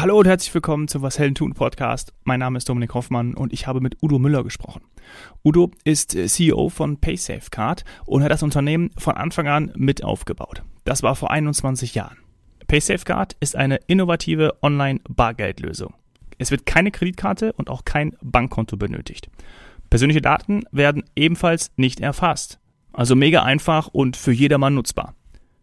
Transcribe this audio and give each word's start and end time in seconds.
Hallo 0.00 0.18
und 0.18 0.26
herzlich 0.26 0.54
willkommen 0.54 0.88
zum 0.88 1.02
Was 1.02 1.18
Helden 1.18 1.34
tun 1.34 1.52
Podcast. 1.52 2.14
Mein 2.24 2.40
Name 2.40 2.56
ist 2.56 2.66
Dominik 2.66 2.94
Hoffmann 2.94 3.34
und 3.34 3.52
ich 3.52 3.66
habe 3.66 3.82
mit 3.82 4.02
Udo 4.02 4.18
Müller 4.18 4.42
gesprochen. 4.42 4.80
Udo 5.44 5.72
ist 5.84 6.14
äh, 6.14 6.26
CEO 6.26 6.70
von 6.70 6.98
PaySafeCard 6.98 7.84
und 8.06 8.22
hat 8.22 8.30
das 8.30 8.42
Unternehmen 8.42 8.92
von 8.96 9.14
Anfang 9.16 9.46
an 9.46 9.72
mit 9.76 10.02
aufgebaut. 10.02 10.62
Das 10.84 11.02
war 11.02 11.16
vor 11.16 11.30
21 11.30 11.94
Jahren. 11.94 12.16
PaySafeCard 12.66 13.36
ist 13.40 13.56
eine 13.56 13.78
innovative 13.88 14.56
Online-Bargeldlösung. 14.62 15.92
Es 16.38 16.50
wird 16.50 16.64
keine 16.64 16.92
Kreditkarte 16.92 17.52
und 17.52 17.68
auch 17.68 17.84
kein 17.84 18.16
Bankkonto 18.22 18.78
benötigt. 18.78 19.28
Persönliche 19.90 20.22
Daten 20.22 20.62
werden 20.72 21.04
ebenfalls 21.14 21.72
nicht 21.76 22.00
erfasst. 22.00 22.58
Also 22.94 23.16
mega 23.16 23.42
einfach 23.42 23.88
und 23.88 24.16
für 24.16 24.32
jedermann 24.32 24.72
nutzbar. 24.72 25.14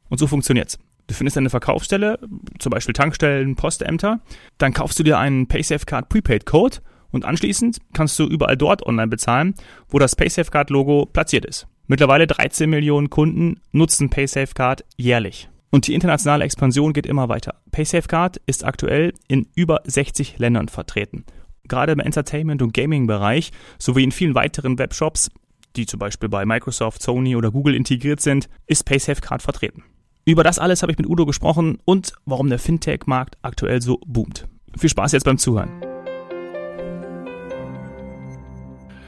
Und 0.09 0.19
so 0.19 0.27
funktioniert's. 0.27 0.77
Du 1.07 1.13
findest 1.13 1.37
eine 1.37 1.49
Verkaufsstelle, 1.49 2.19
zum 2.59 2.69
Beispiel 2.69 2.93
Tankstellen, 2.93 3.55
Postämter, 3.55 4.19
dann 4.57 4.73
kaufst 4.73 4.99
du 4.99 5.03
dir 5.03 5.17
einen 5.17 5.47
PaySafeCard 5.47 6.09
Prepaid 6.09 6.45
Code 6.45 6.77
und 7.11 7.23
anschließend 7.23 7.79
kannst 7.93 8.19
du 8.19 8.25
überall 8.25 8.57
dort 8.57 8.85
online 8.85 9.07
bezahlen, 9.07 9.55
wo 9.87 9.99
das 9.99 10.15
PaySafeCard 10.17 10.69
Logo 10.69 11.05
platziert 11.05 11.45
ist. 11.45 11.67
Mittlerweile 11.87 12.27
13 12.27 12.69
Millionen 12.69 13.09
Kunden 13.09 13.61
nutzen 13.71 14.09
PaySafeCard 14.09 14.83
jährlich. 14.97 15.49
Und 15.69 15.87
die 15.87 15.93
internationale 15.93 16.43
Expansion 16.43 16.91
geht 16.91 17.05
immer 17.05 17.29
weiter. 17.29 17.55
PaySafeCard 17.71 18.37
ist 18.45 18.65
aktuell 18.65 19.13
in 19.27 19.47
über 19.55 19.81
60 19.85 20.37
Ländern 20.39 20.67
vertreten. 20.67 21.25
Gerade 21.67 21.93
im 21.93 21.99
Entertainment- 21.99 22.61
und 22.61 22.73
Gaming-Bereich 22.73 23.51
sowie 23.77 24.03
in 24.03 24.11
vielen 24.11 24.35
weiteren 24.35 24.77
Webshops, 24.77 25.29
die 25.75 25.85
zum 25.85 25.99
Beispiel 25.99 26.29
bei 26.29 26.45
Microsoft, 26.45 27.01
Sony 27.01 27.35
oder 27.35 27.51
Google 27.51 27.75
integriert 27.75 28.19
sind, 28.19 28.49
ist 28.65 28.83
PaySafeCard 28.83 29.41
vertreten. 29.41 29.83
Über 30.27 30.43
das 30.43 30.59
alles 30.59 30.81
habe 30.81 30.91
ich 30.91 30.97
mit 30.97 31.07
Udo 31.07 31.25
gesprochen 31.25 31.79
und 31.85 32.11
warum 32.25 32.49
der 32.49 32.59
Fintech-Markt 32.59 33.37
aktuell 33.43 33.81
so 33.81 34.01
boomt. 34.05 34.45
Viel 34.77 34.89
Spaß 34.89 35.13
jetzt 35.13 35.23
beim 35.23 35.37
Zuhören. 35.37 35.81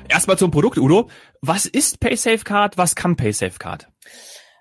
Erstmal 0.08 0.38
zum 0.38 0.50
Produkt, 0.50 0.78
Udo. 0.78 1.10
Was 1.42 1.66
ist 1.66 2.00
PaySafeCard? 2.00 2.78
Was 2.78 2.96
kann 2.96 3.18
PaySafeCard? 3.18 3.90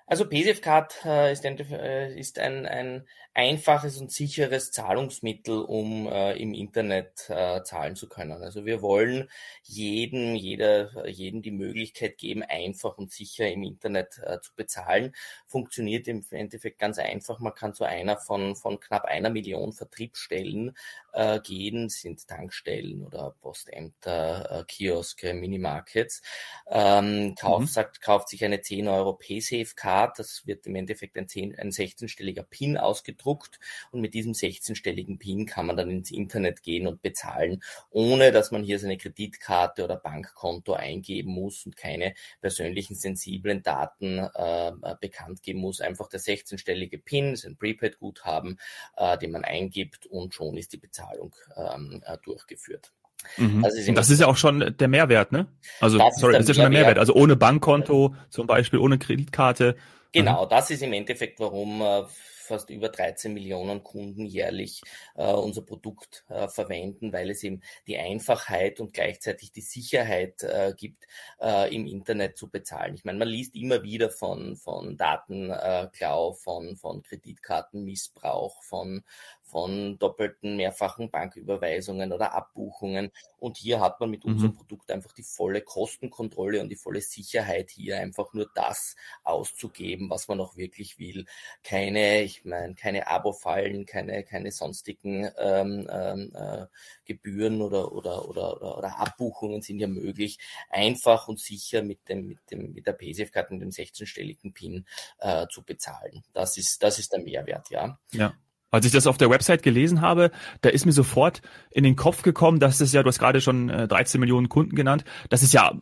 Also 0.05 0.27
PaySafeCard 0.27 1.05
äh, 1.05 1.31
ist, 1.31 1.45
ein, 1.45 1.57
äh, 1.57 2.19
ist 2.19 2.37
ein, 2.39 2.65
ein 2.65 3.05
einfaches 3.33 3.97
und 3.97 4.11
sicheres 4.11 4.71
Zahlungsmittel, 4.71 5.61
um 5.61 6.07
äh, 6.07 6.33
im 6.33 6.53
Internet 6.53 7.29
äh, 7.29 7.63
zahlen 7.63 7.95
zu 7.95 8.09
können. 8.09 8.43
Also 8.43 8.65
wir 8.65 8.81
wollen 8.81 9.29
jedem, 9.63 10.35
jeder, 10.35 11.07
jedem 11.07 11.41
die 11.41 11.51
Möglichkeit 11.51 12.17
geben, 12.17 12.43
einfach 12.43 12.97
und 12.97 13.11
sicher 13.11 13.49
im 13.49 13.63
Internet 13.63 14.19
äh, 14.23 14.39
zu 14.41 14.53
bezahlen. 14.55 15.13
Funktioniert 15.45 16.07
im 16.07 16.25
Endeffekt 16.31 16.79
ganz 16.79 16.97
einfach. 16.97 17.39
Man 17.39 17.53
kann 17.53 17.73
zu 17.73 17.83
einer 17.83 18.17
von, 18.17 18.55
von 18.55 18.79
knapp 18.79 19.05
einer 19.05 19.29
Million 19.29 19.73
Vertriebsstellen 19.73 20.75
äh, 21.13 21.39
gehen, 21.39 21.89
sind 21.89 22.27
Tankstellen 22.27 23.05
oder 23.05 23.35
Postämter, 23.41 24.59
äh, 24.59 24.63
Kioske, 24.65 25.33
Minimarkets. 25.33 26.21
Ähm, 26.67 27.35
kauft, 27.39 27.61
mhm. 27.61 27.67
sagt, 27.67 28.01
kauft 28.01 28.29
sich 28.29 28.43
eine 28.43 28.61
10 28.61 28.87
Euro 28.87 29.13
PaySafe-Card. 29.13 30.19
Das 30.19 30.45
wird 30.45 30.65
im 30.67 30.75
Endeffekt 30.75 31.17
ein, 31.17 31.27
10, 31.27 31.57
ein 31.57 31.71
16-stelliger 31.71 32.43
PIN 32.43 32.77
ausgedruckt 33.19 33.59
und 33.91 34.01
mit 34.01 34.13
diesem 34.13 34.33
16-stelligen 34.33 35.19
PIN 35.19 35.45
kann 35.45 35.65
man 35.65 35.77
dann 35.77 35.89
ins 35.89 36.11
Internet 36.11 36.63
gehen 36.63 36.87
und 36.87 37.01
bezahlen, 37.01 37.61
ohne 37.89 38.31
dass 38.31 38.51
man 38.51 38.63
hier 38.63 38.79
seine 38.79 38.97
Kreditkarte 38.97 39.83
oder 39.83 39.97
Bankkonto 39.97 40.73
eingeben 40.73 41.31
muss 41.31 41.65
und 41.65 41.75
keine 41.75 42.13
persönlichen 42.41 42.95
sensiblen 42.95 43.63
Daten 43.63 44.19
äh, 44.19 44.71
bekannt 44.99 45.43
geben 45.43 45.59
muss. 45.59 45.81
Einfach 45.81 46.07
der 46.07 46.19
16-stellige 46.19 46.97
PIN 46.97 47.33
ist 47.33 47.45
ein 47.45 47.57
Prepaid-Guthaben, 47.57 48.59
äh, 48.97 49.17
den 49.17 49.31
man 49.31 49.43
eingibt 49.43 50.05
und 50.05 50.33
schon 50.33 50.57
ist 50.57 50.73
die 50.73 50.77
Bezahlung 50.77 50.99
Zahlung 50.99 51.35
ähm, 51.55 52.01
äh, 52.05 52.17
durchgeführt. 52.23 52.91
Mhm. 53.37 53.63
Das, 53.63 53.75
ist, 53.75 53.97
das 53.97 54.09
ist 54.09 54.21
ja 54.21 54.27
auch 54.27 54.37
schon 54.37 54.75
der 54.77 54.87
Mehrwert, 54.87 55.31
ne? 55.31 55.47
Also, 55.81 55.97
das 55.97 56.15
sorry, 56.17 56.33
ist 56.33 56.39
das 56.39 56.43
ist 56.43 56.57
ja 56.57 56.63
schon 56.63 56.71
der 56.71 56.81
Mehrwert. 56.81 56.97
Also 56.97 57.13
ohne 57.13 57.35
Bankkonto 57.35 58.15
zum 58.29 58.47
Beispiel, 58.47 58.79
ohne 58.79 58.97
Kreditkarte. 58.97 59.75
Genau, 60.11 60.45
mhm. 60.45 60.49
das 60.49 60.71
ist 60.71 60.81
im 60.81 60.93
Endeffekt, 60.93 61.39
warum 61.39 61.81
äh, 61.81 62.03
fast 62.49 62.69
über 62.69 62.89
13 62.89 63.33
Millionen 63.33 63.83
Kunden 63.83 64.25
jährlich 64.25 64.81
äh, 65.15 65.31
unser 65.31 65.61
Produkt 65.61 66.25
äh, 66.27 66.47
verwenden, 66.47 67.13
weil 67.13 67.29
es 67.29 67.43
eben 67.43 67.61
die 67.87 67.97
Einfachheit 67.97 68.79
und 68.79 68.93
gleichzeitig 68.93 69.51
die 69.51 69.61
Sicherheit 69.61 70.43
äh, 70.43 70.73
gibt, 70.75 71.05
äh, 71.39 71.73
im 71.73 71.85
Internet 71.85 72.37
zu 72.37 72.49
bezahlen. 72.49 72.95
Ich 72.95 73.05
meine, 73.05 73.19
man 73.19 73.27
liest 73.27 73.55
immer 73.55 73.83
wieder 73.83 74.09
von, 74.09 74.57
von 74.57 74.97
Datenklau, 74.97 76.33
von, 76.33 76.75
von 76.75 77.03
Kreditkartenmissbrauch, 77.03 78.63
von, 78.63 79.03
von 79.49 79.97
doppelten, 79.97 80.55
mehrfachen 80.55 81.09
Banküberweisungen 81.09 82.13
oder 82.13 82.33
Abbuchungen. 82.33 83.11
Und 83.37 83.57
hier 83.57 83.79
hat 83.79 83.99
man 83.99 84.09
mit 84.09 84.25
mhm. 84.25 84.33
unserem 84.33 84.53
Produkt 84.53 84.91
einfach 84.91 85.11
die 85.11 85.23
volle 85.23 85.61
Kostenkontrolle 85.61 86.61
und 86.61 86.69
die 86.69 86.75
volle 86.75 87.01
Sicherheit, 87.01 87.71
hier 87.71 87.99
einfach 87.99 88.33
nur 88.33 88.49
das 88.53 88.95
auszugeben, 89.23 90.09
was 90.09 90.27
man 90.27 90.39
auch 90.39 90.55
wirklich 90.55 90.99
will. 90.99 91.25
Keine, 91.63 92.21
ich 92.21 92.45
meine, 92.45 92.75
keine 92.75 93.07
Abo-Fallen, 93.07 93.85
keine, 93.85 94.23
keine 94.23 94.51
sonstigen 94.51 95.29
ähm, 95.37 95.89
ähm, 95.91 96.31
äh, 96.35 96.65
Gebühren 97.05 97.61
oder, 97.61 97.91
oder, 97.91 98.27
oder, 98.29 98.57
oder, 98.57 98.77
oder 98.77 98.99
Abbuchungen 98.99 99.61
sind 99.61 99.79
ja 99.79 99.87
möglich. 99.87 100.37
Einfach 100.69 101.27
und 101.27 101.39
sicher 101.39 101.81
mit 101.81 102.07
dem, 102.07 102.27
mit 102.27 102.39
dem, 102.51 102.73
mit 102.73 102.85
der 102.85 102.93
PaySafe-Karte 102.93 103.53
und 103.53 103.59
dem 103.59 103.71
16-stelligen 103.71 104.53
PIN 104.53 104.85
äh, 105.19 105.47
zu 105.47 105.63
bezahlen. 105.63 106.23
Das 106.33 106.57
ist, 106.57 106.83
das 106.83 106.99
ist 106.99 107.13
der 107.13 107.21
Mehrwert, 107.21 107.69
ja. 107.69 107.97
Ja. 108.11 108.33
Als 108.71 108.85
ich 108.85 108.91
das 108.91 109.07
auf 109.07 109.17
der 109.17 109.29
Website 109.29 109.63
gelesen 109.63 110.01
habe, 110.01 110.31
da 110.61 110.69
ist 110.69 110.85
mir 110.85 110.91
sofort 110.91 111.41
in 111.71 111.83
den 111.83 111.95
Kopf 111.95 112.21
gekommen, 112.21 112.59
dass 112.59 112.81
es 112.81 112.93
ja, 112.93 113.01
du 113.01 113.07
hast 113.07 113.19
gerade 113.19 113.41
schon 113.41 113.69
äh, 113.69 113.87
13 113.87 114.19
Millionen 114.19 114.47
Kunden 114.47 114.75
genannt, 114.75 115.03
das 115.29 115.41
ist 115.41 115.53
ja 115.53 115.73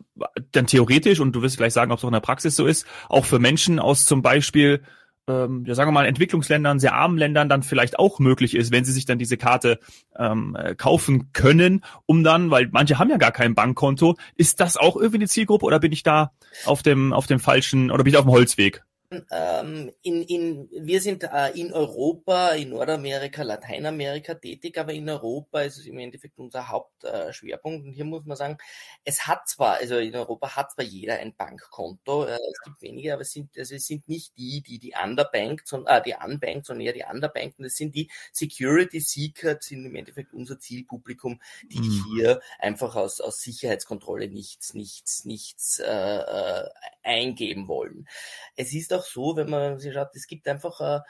dann 0.52 0.66
theoretisch, 0.66 1.20
und 1.20 1.32
du 1.32 1.42
wirst 1.42 1.58
gleich 1.58 1.74
sagen, 1.74 1.92
ob 1.92 1.98
es 1.98 2.04
auch 2.04 2.08
in 2.08 2.14
der 2.14 2.20
Praxis 2.20 2.56
so 2.56 2.66
ist, 2.66 2.86
auch 3.08 3.26
für 3.26 3.38
Menschen 3.38 3.78
aus 3.78 4.06
zum 4.06 4.22
Beispiel, 4.22 4.82
ähm, 5.28 5.64
ja 5.66 5.74
sagen 5.74 5.88
wir 5.88 5.92
mal, 5.92 6.06
Entwicklungsländern, 6.06 6.78
sehr 6.78 6.94
armen 6.94 7.18
Ländern 7.18 7.50
dann 7.50 7.62
vielleicht 7.62 7.98
auch 7.98 8.20
möglich 8.20 8.54
ist, 8.56 8.72
wenn 8.72 8.86
sie 8.86 8.92
sich 8.92 9.04
dann 9.04 9.18
diese 9.18 9.36
Karte 9.36 9.80
ähm, 10.16 10.56
äh, 10.58 10.74
kaufen 10.74 11.32
können, 11.32 11.84
um 12.06 12.24
dann, 12.24 12.50
weil 12.50 12.68
manche 12.72 12.98
haben 12.98 13.10
ja 13.10 13.18
gar 13.18 13.32
kein 13.32 13.54
Bankkonto, 13.54 14.16
ist 14.34 14.60
das 14.60 14.78
auch 14.78 14.96
irgendwie 14.96 15.18
eine 15.18 15.28
Zielgruppe 15.28 15.66
oder 15.66 15.78
bin 15.78 15.92
ich 15.92 16.04
da 16.04 16.32
auf 16.64 16.82
dem, 16.82 17.12
auf 17.12 17.26
dem 17.26 17.38
falschen, 17.38 17.90
oder 17.90 18.02
bin 18.02 18.14
ich 18.14 18.18
auf 18.18 18.24
dem 18.24 18.32
Holzweg? 18.32 18.82
Ähm, 19.30 19.90
in, 20.02 20.22
in, 20.22 20.68
wir 20.70 21.00
sind 21.00 21.24
äh, 21.24 21.50
in 21.58 21.72
Europa, 21.72 22.50
in 22.50 22.70
Nordamerika, 22.70 23.42
Lateinamerika 23.42 24.34
tätig, 24.34 24.76
aber 24.76 24.92
in 24.92 25.08
Europa 25.08 25.62
ist 25.62 25.78
es 25.78 25.86
im 25.86 25.98
Endeffekt 25.98 26.38
unser 26.38 26.68
Hauptschwerpunkt. 26.68 27.84
Äh, 27.84 27.88
und 27.88 27.92
hier 27.94 28.04
muss 28.04 28.26
man 28.26 28.36
sagen, 28.36 28.58
es 29.04 29.26
hat 29.26 29.48
zwar, 29.48 29.76
also 29.76 29.96
in 29.96 30.14
Europa 30.14 30.56
hat 30.56 30.72
zwar 30.72 30.84
jeder 30.84 31.18
ein 31.18 31.34
Bankkonto, 31.34 32.24
äh, 32.24 32.34
es 32.34 32.60
gibt 32.64 32.82
wenige, 32.82 33.14
aber 33.14 33.22
es 33.22 33.32
sind, 33.32 33.56
also 33.56 33.74
es 33.74 33.86
sind 33.86 34.06
nicht 34.08 34.36
die, 34.36 34.60
die 34.60 34.78
die 34.78 34.92
underbanked, 35.02 35.66
sondern, 35.66 36.00
äh, 36.00 36.02
die 36.02 36.14
unbanked, 36.14 36.66
sondern 36.66 36.86
eher 36.86 36.92
die 36.92 37.04
underbanked. 37.10 37.58
Und 37.58 37.64
es 37.64 37.76
sind 37.76 37.94
die 37.94 38.10
Security 38.32 39.00
Seeker, 39.00 39.56
sind 39.60 39.86
im 39.86 39.96
Endeffekt 39.96 40.34
unser 40.34 40.58
Zielpublikum, 40.58 41.40
die 41.62 41.80
mhm. 41.80 42.04
hier 42.12 42.40
einfach 42.58 42.94
aus, 42.94 43.22
aus 43.22 43.40
Sicherheitskontrolle 43.40 44.28
nichts, 44.28 44.74
nichts, 44.74 45.24
nichts 45.24 45.78
äh, 45.78 45.86
äh 45.86 46.68
eingeben 47.08 47.68
wollen. 47.68 48.06
Es 48.54 48.72
ist 48.74 48.92
auch 48.92 48.97
so, 49.04 49.36
wenn 49.36 49.50
man 49.50 49.78
sich 49.78 49.94
schaut, 49.94 50.14
es 50.14 50.26
gibt 50.26 50.48
einfach, 50.48 50.80
äh, 50.80 51.00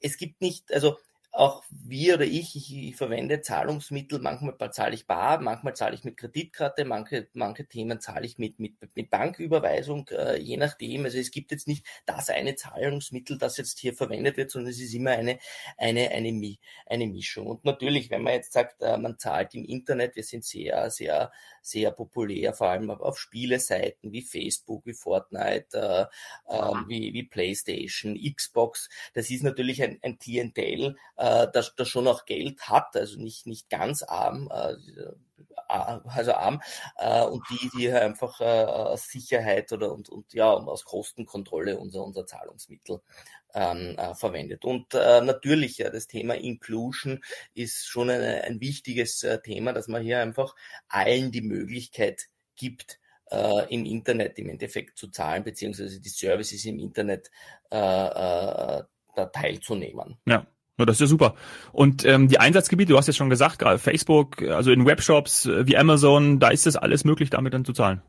es 0.00 0.16
gibt 0.16 0.40
nicht, 0.40 0.72
also 0.72 0.96
auch 1.36 1.64
wir 1.68 2.14
oder 2.14 2.24
ich, 2.24 2.56
ich, 2.56 2.74
ich 2.74 2.96
verwende 2.96 3.42
Zahlungsmittel, 3.42 4.20
manchmal 4.20 4.72
zahle 4.72 4.94
ich 4.94 5.06
bar, 5.06 5.38
manchmal 5.38 5.76
zahle 5.76 5.94
ich 5.94 6.02
mit 6.02 6.16
Kreditkarte, 6.16 6.86
manche, 6.86 7.28
manche 7.34 7.66
Themen 7.66 8.00
zahle 8.00 8.24
ich 8.24 8.38
mit, 8.38 8.58
mit, 8.58 8.74
mit 8.94 9.10
Banküberweisung, 9.10 10.08
äh, 10.08 10.38
je 10.38 10.56
nachdem. 10.56 11.04
Also 11.04 11.18
es 11.18 11.30
gibt 11.30 11.50
jetzt 11.50 11.68
nicht 11.68 11.84
das 12.06 12.30
eine 12.30 12.54
Zahlungsmittel, 12.54 13.36
das 13.36 13.58
jetzt 13.58 13.78
hier 13.78 13.92
verwendet 13.92 14.38
wird, 14.38 14.50
sondern 14.50 14.70
es 14.70 14.80
ist 14.80 14.94
immer 14.94 15.10
eine, 15.10 15.38
eine, 15.76 16.10
eine, 16.10 16.56
eine 16.86 17.06
Mischung. 17.06 17.46
Und 17.48 17.64
natürlich, 17.66 18.10
wenn 18.10 18.22
man 18.22 18.32
jetzt 18.32 18.54
sagt, 18.54 18.80
äh, 18.80 18.96
man 18.96 19.18
zahlt 19.18 19.54
im 19.54 19.64
Internet, 19.66 20.16
wir 20.16 20.24
sind 20.24 20.42
sehr, 20.42 20.90
sehr, 20.90 21.30
sehr 21.66 21.90
populär, 21.90 22.54
vor 22.54 22.68
allem 22.68 22.90
auf 22.90 23.18
Spieleseiten 23.18 24.12
wie 24.12 24.22
Facebook, 24.22 24.86
wie 24.86 24.94
Fortnite, 24.94 25.66
äh, 26.48 26.54
äh, 26.54 26.72
wie, 26.86 27.12
wie 27.12 27.24
PlayStation, 27.24 28.16
Xbox. 28.16 28.88
Das 29.14 29.30
ist 29.30 29.42
natürlich 29.42 29.82
ein, 29.82 29.98
ein 30.02 30.18
Klientel, 30.18 30.96
äh, 31.16 31.48
das, 31.52 31.74
das 31.74 31.88
schon 31.88 32.06
auch 32.06 32.24
Geld 32.24 32.68
hat, 32.68 32.94
also 32.96 33.20
nicht, 33.20 33.46
nicht 33.46 33.68
ganz 33.68 34.02
arm, 34.02 34.50
äh, 34.52 34.76
also 35.68 36.32
arm, 36.34 36.62
äh, 36.96 37.24
und 37.24 37.42
die, 37.50 37.70
die 37.76 37.90
einfach 37.90 38.40
äh, 38.40 38.44
aus 38.44 39.08
Sicherheit 39.08 39.72
oder 39.72 39.92
und, 39.92 40.08
und 40.08 40.32
ja, 40.32 40.52
aus 40.52 40.84
Kostenkontrolle 40.84 41.78
unser, 41.78 42.04
unser 42.04 42.26
Zahlungsmittel 42.26 43.00
ähm, 43.56 43.96
äh, 43.96 44.14
verwendet. 44.14 44.64
Und 44.64 44.94
äh, 44.94 45.22
natürlich, 45.22 45.78
ja, 45.78 45.90
das 45.90 46.06
Thema 46.06 46.34
Inclusion 46.34 47.20
ist 47.54 47.86
schon 47.88 48.10
eine, 48.10 48.44
ein 48.44 48.60
wichtiges 48.60 49.22
äh, 49.22 49.40
Thema, 49.40 49.72
dass 49.72 49.88
man 49.88 50.02
hier 50.02 50.20
einfach 50.20 50.54
allen 50.88 51.32
die 51.32 51.40
Möglichkeit 51.40 52.28
gibt, 52.54 53.00
äh, 53.30 53.74
im 53.74 53.86
Internet 53.86 54.38
im 54.38 54.50
Endeffekt 54.50 54.98
zu 54.98 55.08
zahlen, 55.08 55.42
beziehungsweise 55.42 56.00
die 56.00 56.08
Services 56.10 56.64
im 56.66 56.78
Internet 56.78 57.30
äh, 57.70 57.76
äh, 57.76 58.82
da 59.16 59.26
teilzunehmen. 59.32 60.18
Ja. 60.26 60.46
Ja, 60.78 60.84
das 60.84 60.96
ist 60.96 61.00
ja 61.00 61.06
super. 61.06 61.36
Und 61.72 62.04
ähm, 62.04 62.28
die 62.28 62.38
Einsatzgebiete, 62.38 62.92
du 62.92 62.98
hast 62.98 63.06
jetzt 63.06 63.16
schon 63.16 63.30
gesagt, 63.30 63.58
gerade 63.58 63.78
Facebook, 63.78 64.42
also 64.42 64.70
in 64.70 64.84
Webshops 64.84 65.46
äh, 65.46 65.66
wie 65.66 65.78
Amazon, 65.78 66.38
da 66.38 66.48
ist 66.48 66.66
das 66.66 66.76
alles 66.76 67.02
möglich, 67.04 67.30
damit 67.30 67.54
dann 67.54 67.64
zu 67.64 67.72
zahlen. 67.72 68.02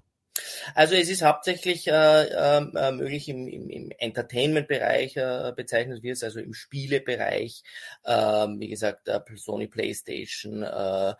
Also 0.75 0.95
es 0.95 1.09
ist 1.09 1.21
hauptsächlich 1.23 1.87
äh, 1.87 1.91
äh, 1.91 2.91
möglich 2.91 3.29
im, 3.29 3.47
im, 3.47 3.69
im 3.69 3.91
Entertainment-Bereich 3.97 5.17
äh, 5.17 5.53
bezeichnet 5.55 6.03
wird, 6.03 6.23
also 6.23 6.39
im 6.39 6.53
Spielebereich, 6.53 7.63
äh, 8.03 8.13
wie 8.13 8.69
gesagt, 8.69 9.07
äh, 9.07 9.19
Sony 9.35 9.67
PlayStation, 9.67 10.63
äh, 10.63 11.13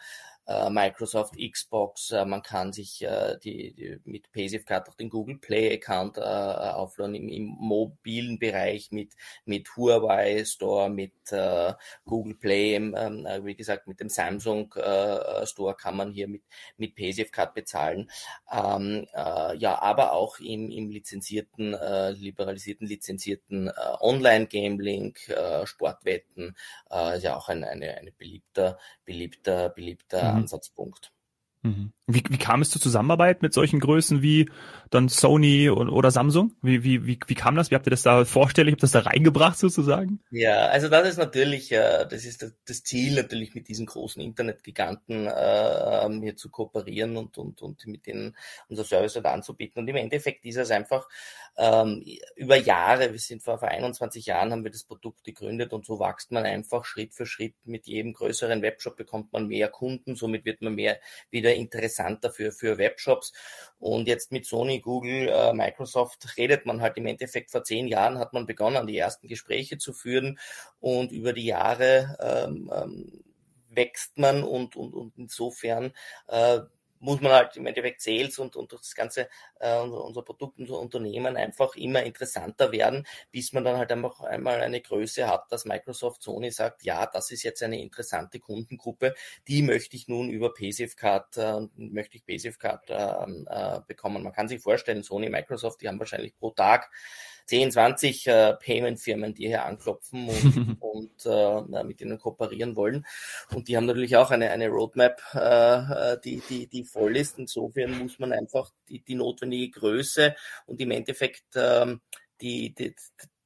Microsoft, 0.70 1.36
Xbox, 1.38 2.12
äh, 2.12 2.26
man 2.26 2.42
kann 2.42 2.72
sich 2.74 3.04
äh, 3.04 3.38
die, 3.44 3.74
die 3.74 4.00
mit 4.06 4.32
PaySafeCard 4.32 4.90
auch 4.90 4.96
den 4.96 5.10
Google 5.10 5.38
Play 5.38 5.74
Account 5.74 6.18
äh, 6.18 6.22
aufladen 6.22 7.16
im, 7.16 7.28
im 7.30 7.46
mobilen 7.60 8.40
Bereich 8.40 8.92
mit 8.92 9.14
mit 9.46 9.76
Huawei 9.76 10.46
Store, 10.46 10.90
mit 10.90 11.14
äh, 11.32 11.74
Google 12.06 12.36
Play, 12.36 12.76
ähm, 12.76 13.26
äh, 13.26 13.44
wie 13.44 13.56
gesagt 13.56 13.88
mit 13.88 14.00
dem 14.00 14.10
Samsung 14.10 14.74
äh, 14.76 15.46
Store 15.46 15.76
kann 15.76 15.98
man 15.98 16.12
hier 16.12 16.28
mit 16.28 16.44
mit 16.78 16.96
PaySafeCard 16.96 17.54
bezahlen. 17.54 18.10
Ähm, 18.52 19.08
äh, 19.14 19.58
ja, 19.58 19.82
aber 19.82 20.14
auch 20.14 20.40
im, 20.40 20.70
im 20.72 20.90
lizenzierten, 20.90 21.74
äh, 21.74 22.12
liberalisierten, 22.12 22.88
lizenzierten 22.88 23.68
äh, 23.68 23.72
Online-Gambling, 24.00 25.16
äh, 25.28 25.66
Sportwetten, 25.66 26.56
äh, 26.90 27.18
ist 27.18 27.24
ja 27.24 27.36
auch 27.36 27.50
ein, 27.50 27.64
eine, 27.64 27.98
eine 27.98 28.12
beliebter, 28.12 28.78
beliebter, 29.06 29.70
beliebter 29.70 30.34
mhm. 30.34 30.37
Ansatzpunkt. 30.38 31.12
Mhm. 31.64 31.94
Wie, 32.10 32.24
wie 32.30 32.38
kam 32.38 32.62
es 32.62 32.70
zur 32.70 32.82
Zusammenarbeit 32.82 33.42
mit 33.42 33.54
solchen 33.54 33.82
Größen 33.82 34.22
wie 34.22 34.50
dann 34.90 35.10
Sony 35.10 35.70
oder 35.70 36.10
Samsung? 36.10 36.54
Wie, 36.62 36.82
wie, 36.82 37.06
wie, 37.06 37.20
wie 37.28 37.36
kam 37.36 37.56
das? 37.58 37.70
Wie 37.70 37.76
habt 37.76 37.86
ihr 37.86 37.92
das 37.92 38.02
da 38.02 38.24
vorstellig? 38.24 38.72
Habt 38.72 38.80
ihr 38.80 38.88
das 38.90 38.92
da 38.92 39.02
reingebracht 39.02 39.60
sozusagen? 39.60 40.22
Ja, 40.32 40.68
also 40.68 40.88
das 40.88 41.06
ist 41.06 41.18
natürlich, 41.18 41.70
äh, 41.74 42.06
das 42.10 42.24
ist 42.24 42.50
das 42.66 42.84
Ziel 42.84 43.16
natürlich 43.16 43.56
mit 43.56 43.68
diesen 43.68 43.88
großen 43.88 44.22
Internetgiganten 44.22 45.28
äh, 45.28 46.10
hier 46.22 46.38
zu 46.38 46.50
kooperieren 46.50 47.18
und, 47.18 47.38
und, 47.38 47.62
und 47.62 47.86
mit 47.88 48.08
denen 48.08 48.38
unser 48.70 48.86
Service 48.86 49.16
halt 49.16 49.26
anzubieten. 49.26 49.82
Und 49.82 49.90
im 49.90 49.98
Endeffekt 49.98 50.46
ist 50.46 50.56
es 50.56 50.72
einfach 50.72 51.10
ähm, 51.58 52.06
über 52.38 52.56
Jahre, 52.56 53.12
wir 53.12 53.20
sind 53.20 53.44
vor, 53.44 53.60
vor 53.60 53.68
21 53.68 54.28
Jahren 54.28 54.54
haben 54.54 54.64
wir 54.64 54.72
das 54.72 54.86
Produkt 54.86 55.26
gegründet 55.26 55.74
und 55.74 55.86
so 55.86 56.00
wächst 56.00 56.32
man 56.32 56.46
einfach 56.46 56.86
Schritt 56.86 57.14
für 57.14 57.26
Schritt. 57.26 57.56
Mit 57.66 57.86
jedem 57.86 58.14
größeren 58.14 58.62
Webshop 58.62 58.96
bekommt 58.96 59.34
man 59.34 59.48
mehr 59.48 59.68
Kunden, 59.68 60.16
somit 60.16 60.46
wird 60.46 60.62
man 60.62 60.76
mehr 60.76 61.00
wieder 61.32 61.54
interessant 61.54 61.97
interessanter 61.98 62.32
für, 62.32 62.52
für 62.52 62.78
Webshops. 62.78 63.34
Und 63.80 64.08
jetzt 64.08 64.32
mit 64.32 64.46
Sony, 64.46 64.80
Google, 64.80 65.30
äh, 65.30 65.54
Microsoft 65.54 66.38
redet 66.38 66.66
man 66.66 66.82
halt 66.82 66.98
im 66.98 67.06
Endeffekt 67.06 67.52
vor 67.52 67.64
zehn 67.64 67.88
Jahren 67.88 68.20
hat 68.20 68.34
man 68.34 68.46
begonnen, 68.46 68.88
die 68.88 68.98
ersten 68.98 69.28
Gespräche 69.28 69.78
zu 69.78 69.94
führen 69.94 70.40
und 70.80 71.12
über 71.12 71.34
die 71.34 71.46
Jahre 71.46 72.18
ähm, 72.20 72.72
ähm, 72.74 73.24
wächst 73.70 74.18
man 74.18 74.44
und, 74.44 74.76
und, 74.76 74.94
und 74.94 75.14
insofern 75.18 75.94
äh, 76.28 76.60
muss 77.00 77.22
man 77.22 77.32
halt 77.32 77.56
im 77.58 77.66
Endeffekt 77.66 78.02
Sales 78.02 78.40
und, 78.40 78.56
und 78.56 78.74
das 78.74 78.96
ganze 78.96 79.30
äh, 79.60 79.80
unser, 79.80 80.22
Produkt, 80.22 80.60
unser 80.60 80.80
Unternehmen 80.80 81.38
einfach 81.38 81.76
immer 81.76 82.04
interessanter 82.04 82.72
werden, 82.72 83.06
bis 83.32 83.54
man 83.54 83.64
dann 83.64 83.78
halt 83.78 83.92
einfach 83.92 84.22
einmal 84.22 84.62
eine 84.62 84.82
Größe 84.82 85.28
hat, 85.28 85.52
dass 85.52 85.66
Microsoft 85.66 86.24
Sony 86.24 86.52
sagt, 86.52 86.84
ja, 86.84 87.06
das 87.06 87.32
ist 87.32 87.44
jetzt 87.44 87.64
eine 87.64 87.82
interessante 87.82 88.40
Kundengruppe, 88.40 89.14
die 89.48 89.62
möchte 89.62 89.96
ich 89.96 90.08
nun 90.08 90.30
über 90.30 90.54
PaySafeCard, 90.54 91.38
äh, 91.38 91.68
möchte 91.76 92.18
ich 92.18 92.26
PaySafeCard 92.26 92.90
äh, 92.90 93.78
äh, 93.78 93.82
bekommen. 93.88 94.24
Man 94.24 94.34
kann 94.34 94.48
sich 94.48 94.62
vorstellen, 94.62 95.04
Sony, 95.04 95.30
Microsoft, 95.30 95.82
die 95.82 95.88
haben 95.88 96.00
wahrscheinlich 96.00 96.38
pro 96.38 96.52
Tag 96.52 96.90
10, 97.48 97.72
20 97.72 98.28
äh, 98.28 98.54
Payment-Firmen, 98.54 99.34
die 99.34 99.48
hier 99.48 99.66
anklopfen 99.66 100.28
und, 100.30 100.78
und 100.82 101.26
äh, 101.26 101.84
mit 101.84 102.02
denen 102.02 102.20
kooperieren 102.20 102.76
wollen. 102.76 103.06
Und 103.54 103.68
die 103.68 103.78
haben 103.78 103.86
natürlich 103.86 104.16
auch 104.16 104.32
eine, 104.32 104.52
eine 104.52 104.68
Roadmap, 104.68 105.22
äh, 105.34 106.14
äh, 106.14 106.20
die, 106.24 106.42
die, 106.50 106.68
die 106.68 106.84
voll 106.84 107.18
ist. 107.18 107.40
Insofern 107.40 107.98
muss 107.98 108.20
man 108.20 108.34
einfach 108.34 108.72
die, 108.90 109.00
die 109.00 109.16
notwendige 109.16 109.80
Größe 109.80 110.36
und 110.66 110.80
im 110.82 110.92
Endeffekt 110.92 111.56
äh, 111.56 111.96
die, 112.42 112.76
die, 112.76 112.96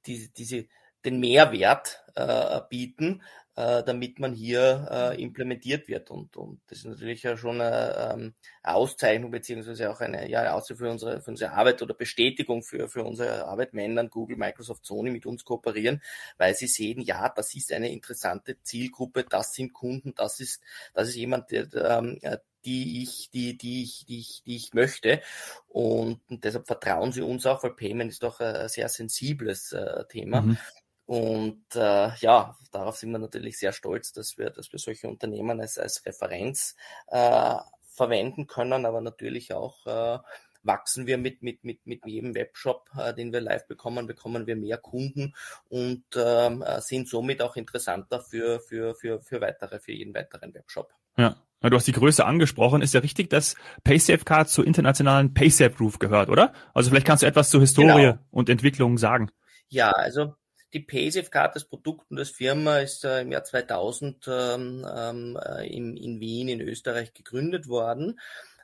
die, 0.06 0.30
diese, 0.36 0.66
den 1.06 1.20
Mehrwert 1.20 2.04
äh, 2.16 2.60
bieten, 2.70 3.22
äh, 3.56 3.84
damit 3.84 4.20
man 4.20 4.34
hier 4.34 4.88
äh, 4.90 5.22
implementiert 5.22 5.88
wird. 5.88 6.10
Und, 6.10 6.38
und 6.38 6.62
das 6.68 6.80
ist 6.80 6.86
natürlich 6.86 7.24
ja 7.24 7.36
schon 7.36 7.60
eine, 7.60 8.14
ähm, 8.14 8.34
Auszeichnung 8.64 9.32
beziehungsweise 9.32 9.90
auch 9.90 10.00
eine, 10.02 10.30
ja, 10.30 10.42
eine 10.42 10.54
Aussicht 10.54 10.80
für 10.80 10.90
unsere, 10.90 11.22
für 11.22 11.32
unsere 11.32 11.52
Arbeit 11.52 11.82
oder 11.82 11.94
Bestätigung 11.94 12.64
für, 12.64 12.88
für 12.88 13.04
unsere 13.04 13.46
Arbeit, 13.46 13.70
wenn 13.74 13.96
dann 13.96 14.10
Google, 14.10 14.38
Microsoft, 14.38 14.86
Sony 14.86 15.12
mit 15.12 15.26
uns 15.26 15.44
kooperieren, 15.44 16.02
weil 16.38 16.56
sie 16.56 16.68
sehen, 16.68 17.02
ja, 17.02 17.30
das 17.30 17.54
ist 17.56 17.74
eine 17.74 17.92
interessante 17.92 18.62
Zielgruppe, 18.64 19.24
das 19.24 19.54
sind 19.54 19.74
Kunden, 19.74 20.14
das 20.16 20.40
ist, 20.40 20.62
das 20.94 21.10
ist 21.10 21.16
jemand, 21.16 21.52
der, 21.52 21.68
ähm, 21.74 22.20
die 22.66 23.02
ich, 23.02 23.30
die, 23.32 23.58
die 23.58 23.84
ich, 23.84 24.06
die 24.06 24.20
ich, 24.20 24.44
die 24.46 24.56
ich 24.56 24.74
möchte. 24.74 25.22
Und, 25.68 26.22
deshalb 26.30 26.68
vertrauen 26.68 27.12
sie 27.12 27.22
uns 27.22 27.46
auch, 27.46 27.64
weil 27.64 27.74
Payment 27.74 28.12
ist 28.12 28.24
doch 28.24 28.40
ein 28.40 28.70
sehr 28.70 28.90
sensibles 28.90 29.74
äh, 29.74 30.06
Thema. 30.10 30.42
Mhm. 30.42 30.58
Und 31.06 31.66
äh, 31.76 32.16
ja, 32.16 32.56
darauf 32.72 32.98
sind 32.98 33.12
wir 33.12 33.20
natürlich 33.20 33.58
sehr 33.58 33.74
stolz, 33.74 34.14
dass 34.14 34.38
wir, 34.38 34.50
dass 34.50 34.72
wir 34.72 34.80
solche 34.80 35.08
Unternehmen 35.08 35.60
als, 35.60 35.78
als 35.78 36.06
Referenz 36.06 36.76
äh, 37.08 37.56
verwenden 37.88 38.48
können, 38.48 38.86
aber 38.86 39.02
natürlich 39.02 39.54
auch 39.54 39.86
äh, 39.86 40.20
wachsen 40.64 41.08
wir 41.08 41.18
mit, 41.18 41.42
mit, 41.42 41.64
mit, 41.64 41.86
mit 41.86 42.06
jedem 42.06 42.36
Webshop, 42.36 42.90
äh, 42.98 43.14
den 43.14 43.34
wir 43.34 43.42
live 43.42 43.68
bekommen, 43.68 44.08
bekommen 44.08 44.48
wir 44.48 44.56
mehr 44.56 44.78
Kunden 44.78 45.34
und 45.70 46.04
ähm, 46.16 46.62
äh, 46.62 46.82
sind 46.82 47.08
somit 47.08 47.42
auch 47.42 47.56
interessanter 47.56 48.22
für, 48.22 48.60
für, 48.60 48.96
für, 48.96 49.22
für 49.22 49.42
weitere, 49.42 49.80
für 49.80 49.92
jeden 49.92 50.14
weiteren 50.14 50.54
Webshop. 50.54 50.94
Ja. 51.18 51.36
Du 51.64 51.76
hast 51.76 51.86
die 51.86 51.92
Größe 51.92 52.26
angesprochen. 52.26 52.82
Ist 52.82 52.96
ja 52.96 53.02
richtig, 53.02 53.30
dass 53.30 53.56
PaySafe 53.84 54.46
zur 54.48 54.66
internationalen 54.66 55.36
PaySafe 55.36 55.76
Group 55.76 56.00
gehört, 56.00 56.30
oder? 56.30 56.54
Also 56.74 56.90
vielleicht 56.90 57.06
kannst 57.06 57.22
du 57.22 57.28
etwas 57.28 57.52
zur 57.52 57.62
Historie 57.62 58.02
genau. 58.02 58.18
und 58.32 58.50
Entwicklung 58.50 58.98
sagen. 58.98 59.30
Ja, 59.68 59.92
also 59.92 60.34
die 60.74 60.80
PaySafeCard, 60.80 61.56
das 61.56 61.66
Produkt 61.66 62.10
und 62.12 62.18
das 62.18 62.30
Firma 62.30 62.80
ist 62.80 63.04
äh, 63.04 63.22
im 63.22 63.32
Jahr 63.32 63.44
2000 63.44 64.28
ähm, 64.28 64.88
ähm, 64.96 65.40
äh, 65.44 65.68
in, 65.68 65.98
in 65.98 66.20
Wien 66.20 66.48
in 66.48 66.62
Österreich 66.62 67.14
gegründet 67.14 67.68
worden 67.68 68.20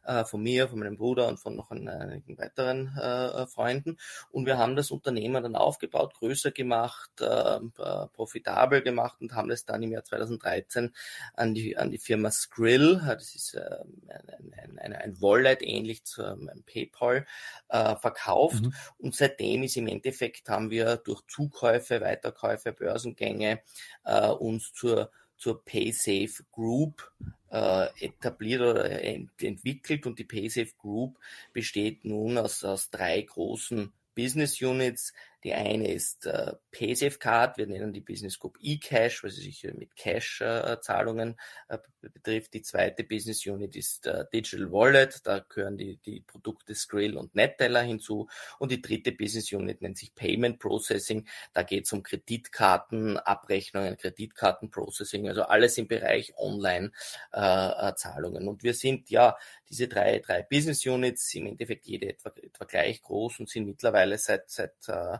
äh, 0.07 0.25
von 0.25 0.41
mir, 0.41 0.67
von 0.67 0.79
meinem 0.79 0.97
Bruder 0.97 1.27
und 1.27 1.39
von 1.39 1.55
noch 1.55 1.69
einigen 1.69 2.37
weiteren 2.37 2.97
äh, 2.97 3.45
Freunden. 3.47 3.97
Und 4.31 4.45
wir 4.45 4.57
haben 4.57 4.75
das 4.75 4.89
Unternehmen 4.89 5.43
dann 5.43 5.55
aufgebaut, 5.55 6.13
größer 6.15 6.51
gemacht, 6.51 7.11
ähm, 7.19 7.73
äh, 7.77 8.07
profitabel 8.07 8.81
gemacht 8.81 9.19
und 9.21 9.33
haben 9.33 9.51
es 9.51 9.65
dann 9.65 9.83
im 9.83 9.91
Jahr 9.91 10.03
2013 10.03 10.93
an 11.33 11.53
die, 11.53 11.77
an 11.77 11.91
die 11.91 11.97
Firma 11.97 12.31
Skrill, 12.31 13.01
das 13.05 13.35
ist 13.35 13.53
äh, 13.55 13.79
ein, 14.07 14.79
ein, 14.79 14.93
ein 14.93 15.21
Wallet 15.21 15.61
ähnlich 15.61 16.05
zu 16.05 16.23
einem 16.23 16.63
PayPal, 16.63 17.25
äh, 17.69 17.95
verkauft. 17.97 18.63
Mhm. 18.63 18.73
Und 18.97 19.15
seitdem 19.15 19.63
ist 19.63 19.77
im 19.77 19.87
Endeffekt 19.87 20.49
haben 20.49 20.69
wir 20.69 20.97
durch 20.97 21.21
Zukäufe, 21.27 22.01
Weiterkäufe, 22.01 22.71
Börsengänge 22.71 23.61
äh, 24.05 24.27
uns 24.29 24.73
zur 24.73 25.11
zur 25.37 25.63
PaySafe 25.63 26.43
Group 26.51 27.11
äh, 27.51 27.87
etabliert 27.99 28.61
oder 28.61 29.01
ent 29.01 29.31
entwickelt 29.41 30.05
und 30.05 30.19
die 30.19 30.25
PaySafe 30.25 30.73
Group 30.77 31.17
besteht 31.53 32.05
nun 32.05 32.37
aus, 32.37 32.63
aus 32.63 32.89
drei 32.89 33.21
großen 33.21 33.91
Business 34.15 34.61
Units, 34.61 35.13
die 35.43 35.53
eine 35.53 35.91
ist 35.91 36.25
äh, 36.25 36.53
PaySafeCard, 36.71 37.57
wir 37.57 37.67
nennen 37.67 37.93
die 37.93 38.01
Business 38.01 38.39
Group 38.39 38.57
eCash, 38.61 39.21
sie 39.21 39.41
sich 39.41 39.63
mit 39.75 39.95
Cash-Zahlungen 39.95 41.39
äh, 41.69 41.77
betrifft. 42.01 42.53
Die 42.53 42.63
zweite 42.63 43.03
Business 43.03 43.45
Unit 43.45 43.75
ist 43.75 44.07
äh, 44.07 44.25
Digital 44.33 44.71
Wallet, 44.71 45.19
da 45.25 45.39
gehören 45.39 45.77
die, 45.77 45.97
die 45.97 46.21
Produkte 46.21 46.73
Skrill 46.73 47.17
und 47.17 47.35
NetTeller 47.35 47.81
hinzu. 47.81 48.29
Und 48.59 48.71
die 48.71 48.81
dritte 48.81 49.11
Business 49.11 49.51
Unit 49.51 49.81
nennt 49.81 49.97
sich 49.97 50.15
Payment 50.15 50.59
Processing, 50.59 51.27
da 51.53 51.63
geht 51.63 51.85
es 51.85 51.93
um 51.93 52.03
Kreditkarten, 52.03 53.17
Abrechnungen, 53.17 53.97
Kreditkartenprocessing, 53.97 55.27
also 55.27 55.43
alles 55.43 55.77
im 55.77 55.87
Bereich 55.87 56.33
Online-Zahlungen. 56.37 58.43
Äh, 58.43 58.49
und 58.49 58.63
wir 58.63 58.73
sind 58.73 59.09
ja 59.09 59.37
diese 59.69 59.87
drei, 59.87 60.19
drei 60.19 60.43
Business 60.43 60.85
Units, 60.85 61.33
im 61.35 61.47
Endeffekt 61.47 61.85
jede 61.85 62.09
etwa, 62.09 62.31
etwa 62.41 62.65
gleich 62.65 63.01
groß 63.01 63.39
und 63.39 63.49
sind 63.49 63.65
mittlerweile 63.65 64.17
seit, 64.17 64.49
seit 64.49 64.75
äh, 64.87 65.17